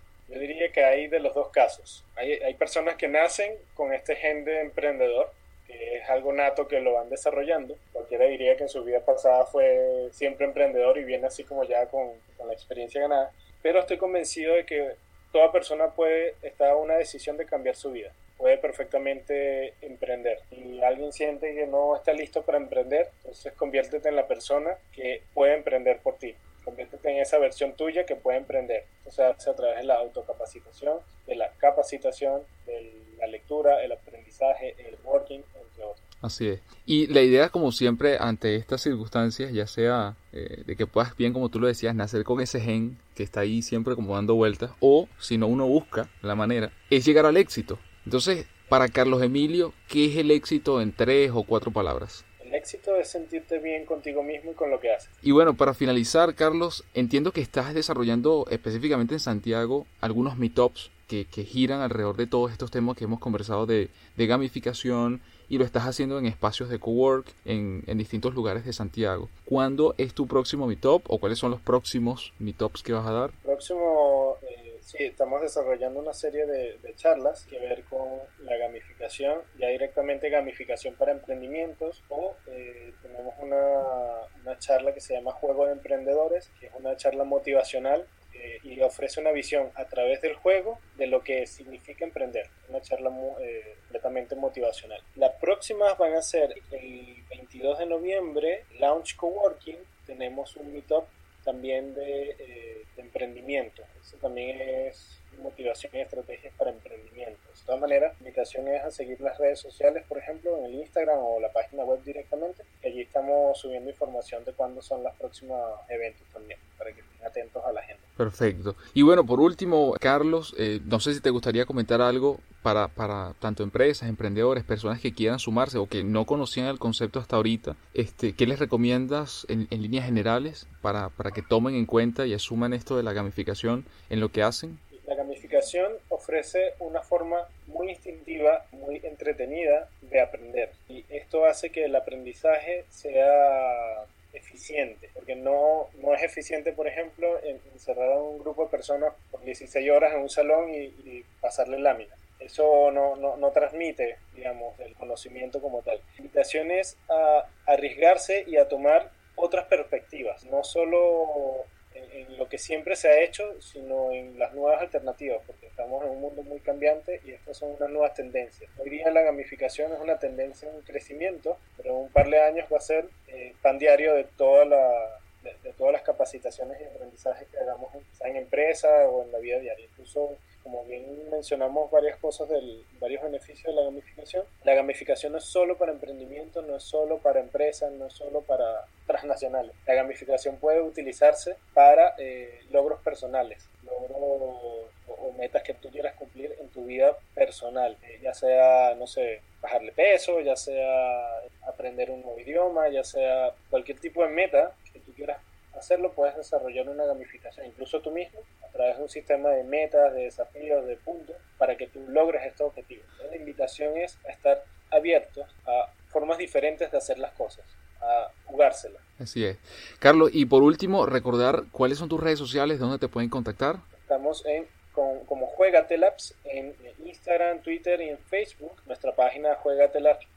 Que 0.72 0.84
hay 0.84 1.08
de 1.08 1.20
los 1.20 1.34
dos 1.34 1.48
casos. 1.48 2.04
Hay, 2.16 2.32
hay 2.32 2.54
personas 2.54 2.96
que 2.96 3.08
nacen 3.08 3.54
con 3.74 3.92
este 3.92 4.16
gen 4.16 4.44
de 4.44 4.60
emprendedor, 4.60 5.30
que 5.66 5.98
es 5.98 6.08
algo 6.08 6.32
nato 6.32 6.66
que 6.68 6.80
lo 6.80 6.94
van 6.94 7.10
desarrollando. 7.10 7.76
Cualquiera 7.92 8.24
diría 8.26 8.56
que 8.56 8.64
en 8.64 8.68
su 8.68 8.82
vida 8.84 9.00
pasada 9.00 9.44
fue 9.46 10.08
siempre 10.12 10.46
emprendedor 10.46 10.98
y 10.98 11.04
viene 11.04 11.26
así 11.26 11.44
como 11.44 11.64
ya 11.64 11.86
con, 11.86 12.10
con 12.36 12.46
la 12.46 12.54
experiencia 12.54 13.00
ganada. 13.00 13.32
Pero 13.62 13.80
estoy 13.80 13.98
convencido 13.98 14.54
de 14.54 14.66
que 14.66 14.92
toda 15.30 15.52
persona 15.52 15.88
puede 15.88 16.34
estar 16.42 16.70
a 16.70 16.76
una 16.76 16.94
decisión 16.94 17.36
de 17.36 17.46
cambiar 17.46 17.76
su 17.76 17.92
vida. 17.92 18.12
Puede 18.36 18.58
perfectamente 18.58 19.74
emprender. 19.82 20.40
Y 20.50 20.82
alguien 20.82 21.12
siente 21.12 21.54
que 21.54 21.66
no 21.66 21.96
está 21.96 22.12
listo 22.12 22.42
para 22.42 22.58
emprender, 22.58 23.08
entonces 23.18 23.52
conviértete 23.52 24.08
en 24.08 24.16
la 24.16 24.26
persona 24.26 24.76
que 24.92 25.22
puede 25.32 25.54
emprender 25.54 26.00
por 26.00 26.16
ti 26.16 26.34
conviértete 26.64 27.10
en 27.10 27.18
esa 27.18 27.38
versión 27.38 27.74
tuya 27.74 28.06
que 28.06 28.16
puede 28.16 28.38
emprender. 28.38 28.84
O 29.04 29.10
sea, 29.10 29.30
a 29.30 29.36
través 29.36 29.78
de 29.78 29.84
la 29.84 29.94
autocapacitación, 29.94 30.98
de 31.26 31.36
la 31.36 31.50
capacitación, 31.58 32.42
de 32.66 32.92
la 33.18 33.26
lectura, 33.26 33.82
el 33.82 33.92
aprendizaje, 33.92 34.74
el 34.78 34.96
working, 35.04 35.42
entre 35.54 35.84
otros. 35.84 36.06
Así 36.20 36.48
es. 36.48 36.60
Y 36.86 37.08
la 37.08 37.20
idea, 37.20 37.48
como 37.48 37.72
siempre, 37.72 38.16
ante 38.18 38.54
estas 38.54 38.80
circunstancias, 38.80 39.52
ya 39.52 39.66
sea 39.66 40.16
eh, 40.32 40.62
de 40.64 40.76
que 40.76 40.86
puedas 40.86 41.16
bien, 41.16 41.32
como 41.32 41.48
tú 41.48 41.58
lo 41.58 41.66
decías, 41.66 41.94
nacer 41.94 42.22
con 42.22 42.40
ese 42.40 42.60
gen 42.60 42.96
que 43.16 43.24
está 43.24 43.40
ahí 43.40 43.60
siempre 43.60 43.96
como 43.96 44.14
dando 44.14 44.36
vueltas, 44.36 44.70
o 44.80 45.08
si 45.18 45.36
no 45.36 45.48
uno 45.48 45.66
busca 45.66 46.08
la 46.22 46.36
manera, 46.36 46.72
es 46.90 47.04
llegar 47.04 47.26
al 47.26 47.36
éxito. 47.36 47.78
Entonces, 48.04 48.46
para 48.68 48.88
Carlos 48.88 49.22
Emilio, 49.22 49.74
¿qué 49.88 50.06
es 50.06 50.16
el 50.16 50.30
éxito 50.30 50.80
en 50.80 50.92
tres 50.92 51.30
o 51.34 51.42
cuatro 51.42 51.72
palabras? 51.72 52.24
Éxito 52.54 52.96
es 52.96 53.08
sentirte 53.08 53.58
bien 53.58 53.84
contigo 53.84 54.22
mismo 54.22 54.52
y 54.52 54.54
con 54.54 54.70
lo 54.70 54.80
que 54.80 54.92
haces. 54.92 55.10
Y 55.22 55.30
bueno, 55.32 55.54
para 55.54 55.74
finalizar, 55.74 56.34
Carlos, 56.34 56.84
entiendo 56.94 57.32
que 57.32 57.40
estás 57.40 57.74
desarrollando 57.74 58.46
específicamente 58.50 59.14
en 59.14 59.20
Santiago 59.20 59.86
algunos 60.00 60.36
meetups 60.36 60.90
que, 61.08 61.26
que 61.26 61.44
giran 61.44 61.80
alrededor 61.80 62.16
de 62.16 62.26
todos 62.26 62.52
estos 62.52 62.70
temas 62.70 62.96
que 62.96 63.04
hemos 63.04 63.20
conversado 63.20 63.66
de, 63.66 63.90
de 64.16 64.26
gamificación 64.26 65.20
y 65.48 65.58
lo 65.58 65.64
estás 65.64 65.84
haciendo 65.84 66.18
en 66.18 66.24
espacios 66.24 66.70
de 66.70 66.78
cowork 66.78 67.26
en, 67.44 67.82
en 67.86 67.98
distintos 67.98 68.34
lugares 68.34 68.64
de 68.64 68.72
Santiago. 68.72 69.28
¿Cuándo 69.44 69.94
es 69.98 70.14
tu 70.14 70.26
próximo 70.26 70.66
meetup 70.66 71.02
o 71.08 71.18
cuáles 71.18 71.38
son 71.38 71.50
los 71.50 71.60
próximos 71.60 72.32
meetups 72.38 72.82
que 72.82 72.94
vas 72.94 73.06
a 73.06 73.12
dar? 73.12 73.30
Próximo 73.42 74.38
Sí, 74.84 75.04
estamos 75.04 75.40
desarrollando 75.40 76.00
una 76.00 76.12
serie 76.12 76.44
de, 76.44 76.78
charlas 76.96 77.44
que 77.46 77.58
ver 77.58 77.84
con 77.84 78.20
la 78.40 78.56
gamificación, 78.56 79.40
ya 79.58 79.68
directamente 79.68 80.28
gamificación 80.28 80.94
para 80.94 81.12
emprendimientos, 81.12 82.02
o 82.08 82.36
eh, 82.48 82.92
tenemos 83.00 83.34
una, 83.38 84.26
una, 84.42 84.58
charla 84.58 84.92
que 84.92 85.00
se 85.00 85.14
llama 85.14 85.32
Juego 85.32 85.66
de 85.66 85.72
Emprendedores, 85.72 86.50
que 86.60 86.66
es 86.66 86.72
una 86.74 86.96
charla 86.96 87.24
motivacional 87.24 88.06
eh, 88.34 88.58
y 88.64 88.80
ofrece 88.80 89.20
una 89.20 89.30
visión 89.30 89.70
a 89.76 89.84
través 89.86 90.20
del 90.20 90.34
juego 90.34 90.78
de 90.96 91.06
lo 91.06 91.22
que 91.22 91.46
significa 91.46 92.04
emprender, 92.04 92.48
una 92.68 92.80
charla 92.80 93.10
eh, 93.40 93.76
completamente 93.82 94.34
motivacional. 94.34 95.00
Las 95.16 95.34
próximas 95.36 95.96
van 95.96 96.14
a 96.14 96.22
ser 96.22 96.54
el 96.72 97.22
22 97.30 97.78
de 97.78 97.86
noviembre, 97.86 98.64
Launch 98.78 99.16
Coworking, 99.16 99.78
tenemos 100.06 100.56
un 100.56 100.72
meetup 100.72 101.04
también 101.44 101.94
de, 101.94 102.30
eh, 102.38 102.84
de 102.96 103.02
emprendimiento. 103.02 103.82
Eso 104.00 104.16
también 104.18 104.60
es 104.60 105.22
motivación 105.40 105.92
y 105.94 106.00
estrategias 106.00 106.52
para 106.56 106.70
emprendimiento. 106.70 107.40
De 107.48 107.66
todas 107.66 107.80
maneras, 107.80 108.12
la 108.20 108.28
invitación 108.28 108.68
es 108.68 108.82
a 108.82 108.90
seguir 108.90 109.20
las 109.20 109.38
redes 109.38 109.60
sociales, 109.60 110.04
por 110.08 110.18
ejemplo, 110.18 110.56
en 110.58 110.66
el 110.66 110.74
Instagram 110.74 111.18
o 111.18 111.40
la 111.40 111.52
página 111.52 111.84
web 111.84 112.02
directamente. 112.04 112.64
allí 112.84 113.02
estamos 113.02 113.58
subiendo 113.58 113.90
información 113.90 114.44
de 114.44 114.52
cuándo 114.52 114.82
son 114.82 115.02
los 115.02 115.14
próximos 115.16 115.58
eventos 115.88 116.26
también, 116.32 116.58
para 116.76 116.92
que 116.92 117.00
estén 117.00 117.26
atentos 117.26 117.64
a 117.64 117.72
la 117.72 117.82
gente. 117.82 118.02
Perfecto. 118.16 118.76
Y 118.94 119.02
bueno, 119.02 119.24
por 119.24 119.40
último, 119.40 119.94
Carlos, 120.00 120.54
eh, 120.58 120.80
no 120.84 121.00
sé 121.00 121.14
si 121.14 121.20
te 121.20 121.30
gustaría 121.30 121.64
comentar 121.64 122.00
algo 122.00 122.40
para, 122.62 122.88
para 122.88 123.34
tanto 123.40 123.62
empresas, 123.62 124.08
emprendedores, 124.08 124.64
personas 124.64 125.00
que 125.00 125.12
quieran 125.12 125.38
sumarse 125.38 125.78
o 125.78 125.86
que 125.86 126.04
no 126.04 126.26
conocían 126.26 126.66
el 126.66 126.78
concepto 126.78 127.18
hasta 127.18 127.36
ahorita. 127.36 127.76
Este, 127.94 128.34
¿Qué 128.34 128.46
les 128.46 128.58
recomiendas 128.58 129.46
en, 129.48 129.66
en 129.70 129.82
líneas 129.82 130.04
generales 130.04 130.66
para, 130.80 131.08
para 131.10 131.30
que 131.30 131.42
tomen 131.42 131.74
en 131.74 131.86
cuenta 131.86 132.26
y 132.26 132.34
asuman 132.34 132.72
esto 132.72 132.96
de 132.96 133.02
la 133.02 133.12
gamificación 133.12 133.84
en 134.10 134.20
lo 134.20 134.30
que 134.30 134.42
hacen? 134.42 134.78
La 135.06 135.16
gamificación 135.16 135.92
ofrece 136.08 136.74
una 136.78 137.02
forma 137.02 137.38
muy 137.66 137.90
instintiva, 137.90 138.64
muy 138.72 139.00
entretenida 139.02 139.88
de 140.00 140.20
aprender. 140.20 140.70
Y 140.88 141.04
esto 141.10 141.44
hace 141.44 141.70
que 141.70 141.84
el 141.84 141.96
aprendizaje 141.96 142.84
sea 142.88 144.06
eficiente, 144.32 145.10
porque 145.12 145.34
no, 145.34 145.88
no 146.00 146.14
es 146.14 146.22
eficiente, 146.22 146.72
por 146.72 146.86
ejemplo, 146.86 147.28
encerrar 147.74 148.12
a 148.12 148.16
un 148.16 148.38
grupo 148.38 148.64
de 148.64 148.70
personas 148.70 149.12
por 149.30 149.42
16 149.44 149.90
horas 149.90 150.14
en 150.14 150.20
un 150.20 150.30
salón 150.30 150.72
y, 150.74 151.24
pasarle 151.40 151.78
láminas. 151.80 152.16
Eso 152.44 152.90
no, 152.90 153.16
no, 153.16 153.36
no, 153.36 153.50
transmite, 153.50 154.18
digamos, 154.34 154.78
el 154.80 154.94
conocimiento 154.94 155.60
como 155.60 155.82
tal. 155.82 155.98
La 155.98 156.18
invitación 156.18 156.70
es 156.70 156.96
a 157.08 157.46
arriesgarse 157.66 158.44
y 158.46 158.56
a 158.56 158.68
tomar 158.68 159.10
otras 159.36 159.66
perspectivas, 159.66 160.44
no 160.44 160.62
solo 160.64 161.64
en, 161.94 162.36
lo 162.38 162.48
que 162.48 162.58
siempre 162.58 162.96
se 162.96 163.08
ha 163.08 163.20
hecho, 163.20 163.60
sino 163.60 164.12
en 164.12 164.38
las 164.38 164.52
nuevas 164.54 164.80
alternativas, 164.80 165.40
porque 165.46 165.66
estamos 165.66 166.04
en 166.04 166.10
un 166.10 166.20
mundo 166.20 166.42
muy 166.42 166.60
cambiante 166.60 167.20
y 167.24 167.32
estas 167.32 167.56
son 167.56 167.72
unas 167.72 167.90
nuevas 167.90 168.14
tendencias. 168.14 168.70
Hoy 168.78 168.90
día 168.90 169.10
la 169.10 169.22
gamificación 169.22 169.92
es 169.92 170.00
una 170.00 170.18
tendencia 170.18 170.68
en 170.70 170.80
crecimiento, 170.82 171.58
pero 171.76 171.90
en 171.90 171.96
un 172.02 172.08
par 172.10 172.28
de 172.28 172.40
años 172.40 172.66
va 172.72 172.78
a 172.78 172.80
ser 172.80 173.06
eh, 173.28 173.54
pan 173.62 173.78
diario 173.78 174.14
de 174.14 174.24
toda 174.24 174.64
la 174.64 175.18
de, 175.42 175.72
todas 175.72 175.92
las 175.92 176.02
capacitaciones 176.02 176.80
y 176.80 176.84
aprendizajes 176.84 177.48
que 177.48 177.58
hagamos 177.58 177.92
en, 177.94 178.30
en 178.30 178.36
empresa 178.36 179.08
o 179.08 179.24
en 179.24 179.32
la 179.32 179.38
vida 179.38 179.58
diaria. 179.58 179.86
Incluso 179.86 180.36
como 180.62 180.84
bien 180.84 181.30
mencionamos 181.30 181.90
varias 181.90 182.18
cosas 182.18 182.48
del 182.48 182.84
varios 183.00 183.22
beneficios 183.22 183.74
de 183.74 183.80
la 183.80 183.82
gamificación, 183.82 184.44
la 184.64 184.74
gamificación 184.74 185.32
no 185.32 185.38
es 185.38 185.44
solo 185.44 185.76
para 185.76 185.92
emprendimiento, 185.92 186.62
no 186.62 186.76
es 186.76 186.82
solo 186.82 187.18
para 187.18 187.40
empresas, 187.40 187.92
no 187.92 188.06
es 188.06 188.12
solo 188.12 188.42
para 188.42 188.86
transnacionales. 189.06 189.72
La 189.86 189.94
gamificación 189.94 190.56
puede 190.56 190.80
utilizarse 190.80 191.56
para 191.74 192.14
eh, 192.18 192.60
logros 192.70 193.00
personales, 193.00 193.68
logros 193.84 194.18
o, 194.20 195.32
metas 195.38 195.62
que 195.62 195.74
tú 195.74 195.88
quieras 195.90 196.14
cumplir 196.14 196.54
en 196.60 196.68
tu 196.68 196.84
vida 196.84 197.16
personal, 197.34 197.96
eh, 198.02 198.20
ya 198.22 198.34
sea, 198.34 198.94
no 198.94 199.06
sé, 199.06 199.40
bajarle 199.60 199.90
peso, 199.90 200.40
ya 200.40 200.54
sea 200.54 201.40
aprender 201.66 202.10
un 202.10 202.22
nuevo 202.22 202.38
idioma, 202.38 202.88
ya 202.88 203.02
sea 203.02 203.52
cualquier 203.70 203.98
tipo 203.98 204.22
de 204.22 204.28
meta 204.28 204.72
que 204.92 205.00
tú 205.00 205.12
quieras 205.12 205.38
hacerlo, 205.74 206.12
puedes 206.12 206.36
desarrollar 206.36 206.88
una 206.88 207.04
gamificación, 207.04 207.66
incluso 207.66 208.00
tú 208.00 208.10
mismo, 208.10 208.40
través 208.72 208.96
de 208.96 209.02
un 209.02 209.08
sistema 209.08 209.50
de 209.50 209.64
metas, 209.64 210.14
de 210.14 210.22
desafíos, 210.22 210.86
de 210.86 210.96
puntos, 210.96 211.36
para 211.58 211.76
que 211.76 211.86
tú 211.86 212.00
logres 212.08 212.44
estos 212.44 212.68
objetivos. 212.68 213.06
La 213.30 213.36
invitación 213.36 213.96
es 213.96 214.18
a 214.26 214.30
estar 214.30 214.64
abiertos 214.90 215.46
a 215.66 215.92
formas 216.08 216.38
diferentes 216.38 216.90
de 216.90 216.98
hacer 216.98 217.18
las 217.18 217.32
cosas, 217.32 217.64
a 218.00 218.30
jugársela. 218.44 219.00
Así 219.18 219.44
es. 219.44 219.56
Carlos, 219.98 220.30
y 220.32 220.46
por 220.46 220.62
último, 220.62 221.06
recordar 221.06 221.64
cuáles 221.70 221.98
son 221.98 222.08
tus 222.08 222.20
redes 222.20 222.38
sociales, 222.38 222.78
dónde 222.78 222.98
te 222.98 223.08
pueden 223.08 223.30
contactar. 223.30 223.76
Estamos 224.00 224.44
en 224.46 224.66
como 224.92 225.46
Juegatelabs 225.46 226.34
en 226.44 226.74
Instagram, 227.06 227.62
Twitter 227.62 228.00
y 228.02 228.10
en 228.10 228.18
Facebook. 228.18 228.72
Nuestra 228.86 229.14
página 229.14 229.54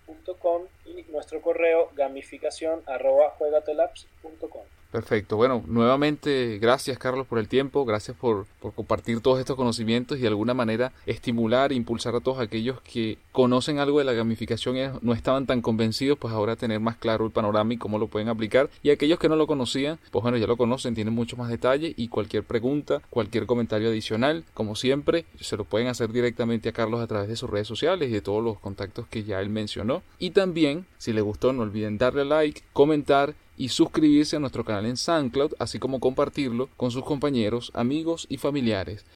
juegatelabs.com 0.05 0.61
y 0.85 1.11
nuestro 1.11 1.41
correo 1.41 1.89
gamificación. 1.95 2.81
Perfecto. 4.95 5.35
Bueno, 5.35 5.61
nuevamente 5.67 6.57
gracias 6.57 6.97
Carlos 6.97 7.27
por 7.27 7.37
el 7.37 7.49
tiempo, 7.49 7.83
gracias 7.83 8.15
por, 8.15 8.45
compartir 8.75 9.19
todos 9.19 9.41
estos 9.41 9.57
conocimientos 9.57 10.17
y 10.17 10.21
de 10.21 10.29
alguna 10.29 10.53
manera 10.53 10.93
estimular 11.05 11.73
impulsar 11.73 12.15
a 12.15 12.21
todos 12.21 12.39
aquellos 12.39 12.79
que 12.79 13.17
conocen 13.33 13.79
algo 13.79 13.99
de 13.99 14.05
la 14.05 14.13
gamificación 14.13 14.77
y 14.77 14.83
no 15.01 15.11
estaban 15.11 15.47
tan 15.47 15.61
convencidos, 15.61 16.17
pues 16.17 16.33
ahora 16.33 16.55
tener 16.55 16.79
más 16.79 16.95
claro 16.95 17.25
el 17.25 17.31
panorama 17.31 17.73
y 17.73 17.77
cómo 17.77 17.99
lo 17.99 18.07
pueden 18.07 18.29
aplicar. 18.29 18.69
Y 18.83 18.89
aquellos 18.89 19.19
que 19.19 19.27
no 19.27 19.35
lo 19.35 19.47
conocían, 19.47 19.99
pues 20.11 20.23
bueno, 20.23 20.37
ya 20.37 20.47
lo 20.47 20.55
conocen, 20.55 20.95
tienen 20.95 21.13
mucho 21.13 21.35
más 21.35 21.49
detalle 21.49 21.93
y 21.97 22.07
cualquier 22.07 22.43
pregunta, 22.43 23.01
cualquier 23.09 23.47
comentario 23.47 23.89
adicional, 23.89 24.45
como 24.53 24.77
siempre, 24.77 25.25
se 25.41 25.57
lo 25.57 25.65
pueden 25.65 25.89
hacer 25.89 26.13
directamente 26.13 26.69
a 26.69 26.71
Carlos 26.71 27.01
a 27.01 27.07
través 27.07 27.27
de 27.27 27.35
sus 27.35 27.49
redes 27.49 27.67
sociales 27.67 28.09
y 28.09 28.13
de 28.13 28.21
todos 28.21 28.41
los 28.41 28.59
contactos 28.59 29.07
que 29.07 29.25
ya 29.25 29.41
él 29.41 29.49
mencionó. 29.49 29.94
Y 30.19 30.31
también, 30.31 30.86
si 30.97 31.12
les 31.12 31.23
gustó, 31.23 31.51
no 31.51 31.63
olviden 31.63 31.97
darle 31.97 32.23
like, 32.23 32.62
comentar 32.73 33.36
y 33.58 33.69
suscribirse 33.69 34.36
a 34.36 34.39
nuestro 34.39 34.63
canal 34.63 34.86
en 34.86 34.97
SoundCloud, 34.97 35.53
así 35.60 35.79
como 35.79 35.99
compartirlo 35.99 36.69
con 36.77 36.91
sus 36.91 37.03
compañeros, 37.03 37.71
amigos 37.73 38.25
y 38.29 38.38
familiares. 38.38 39.03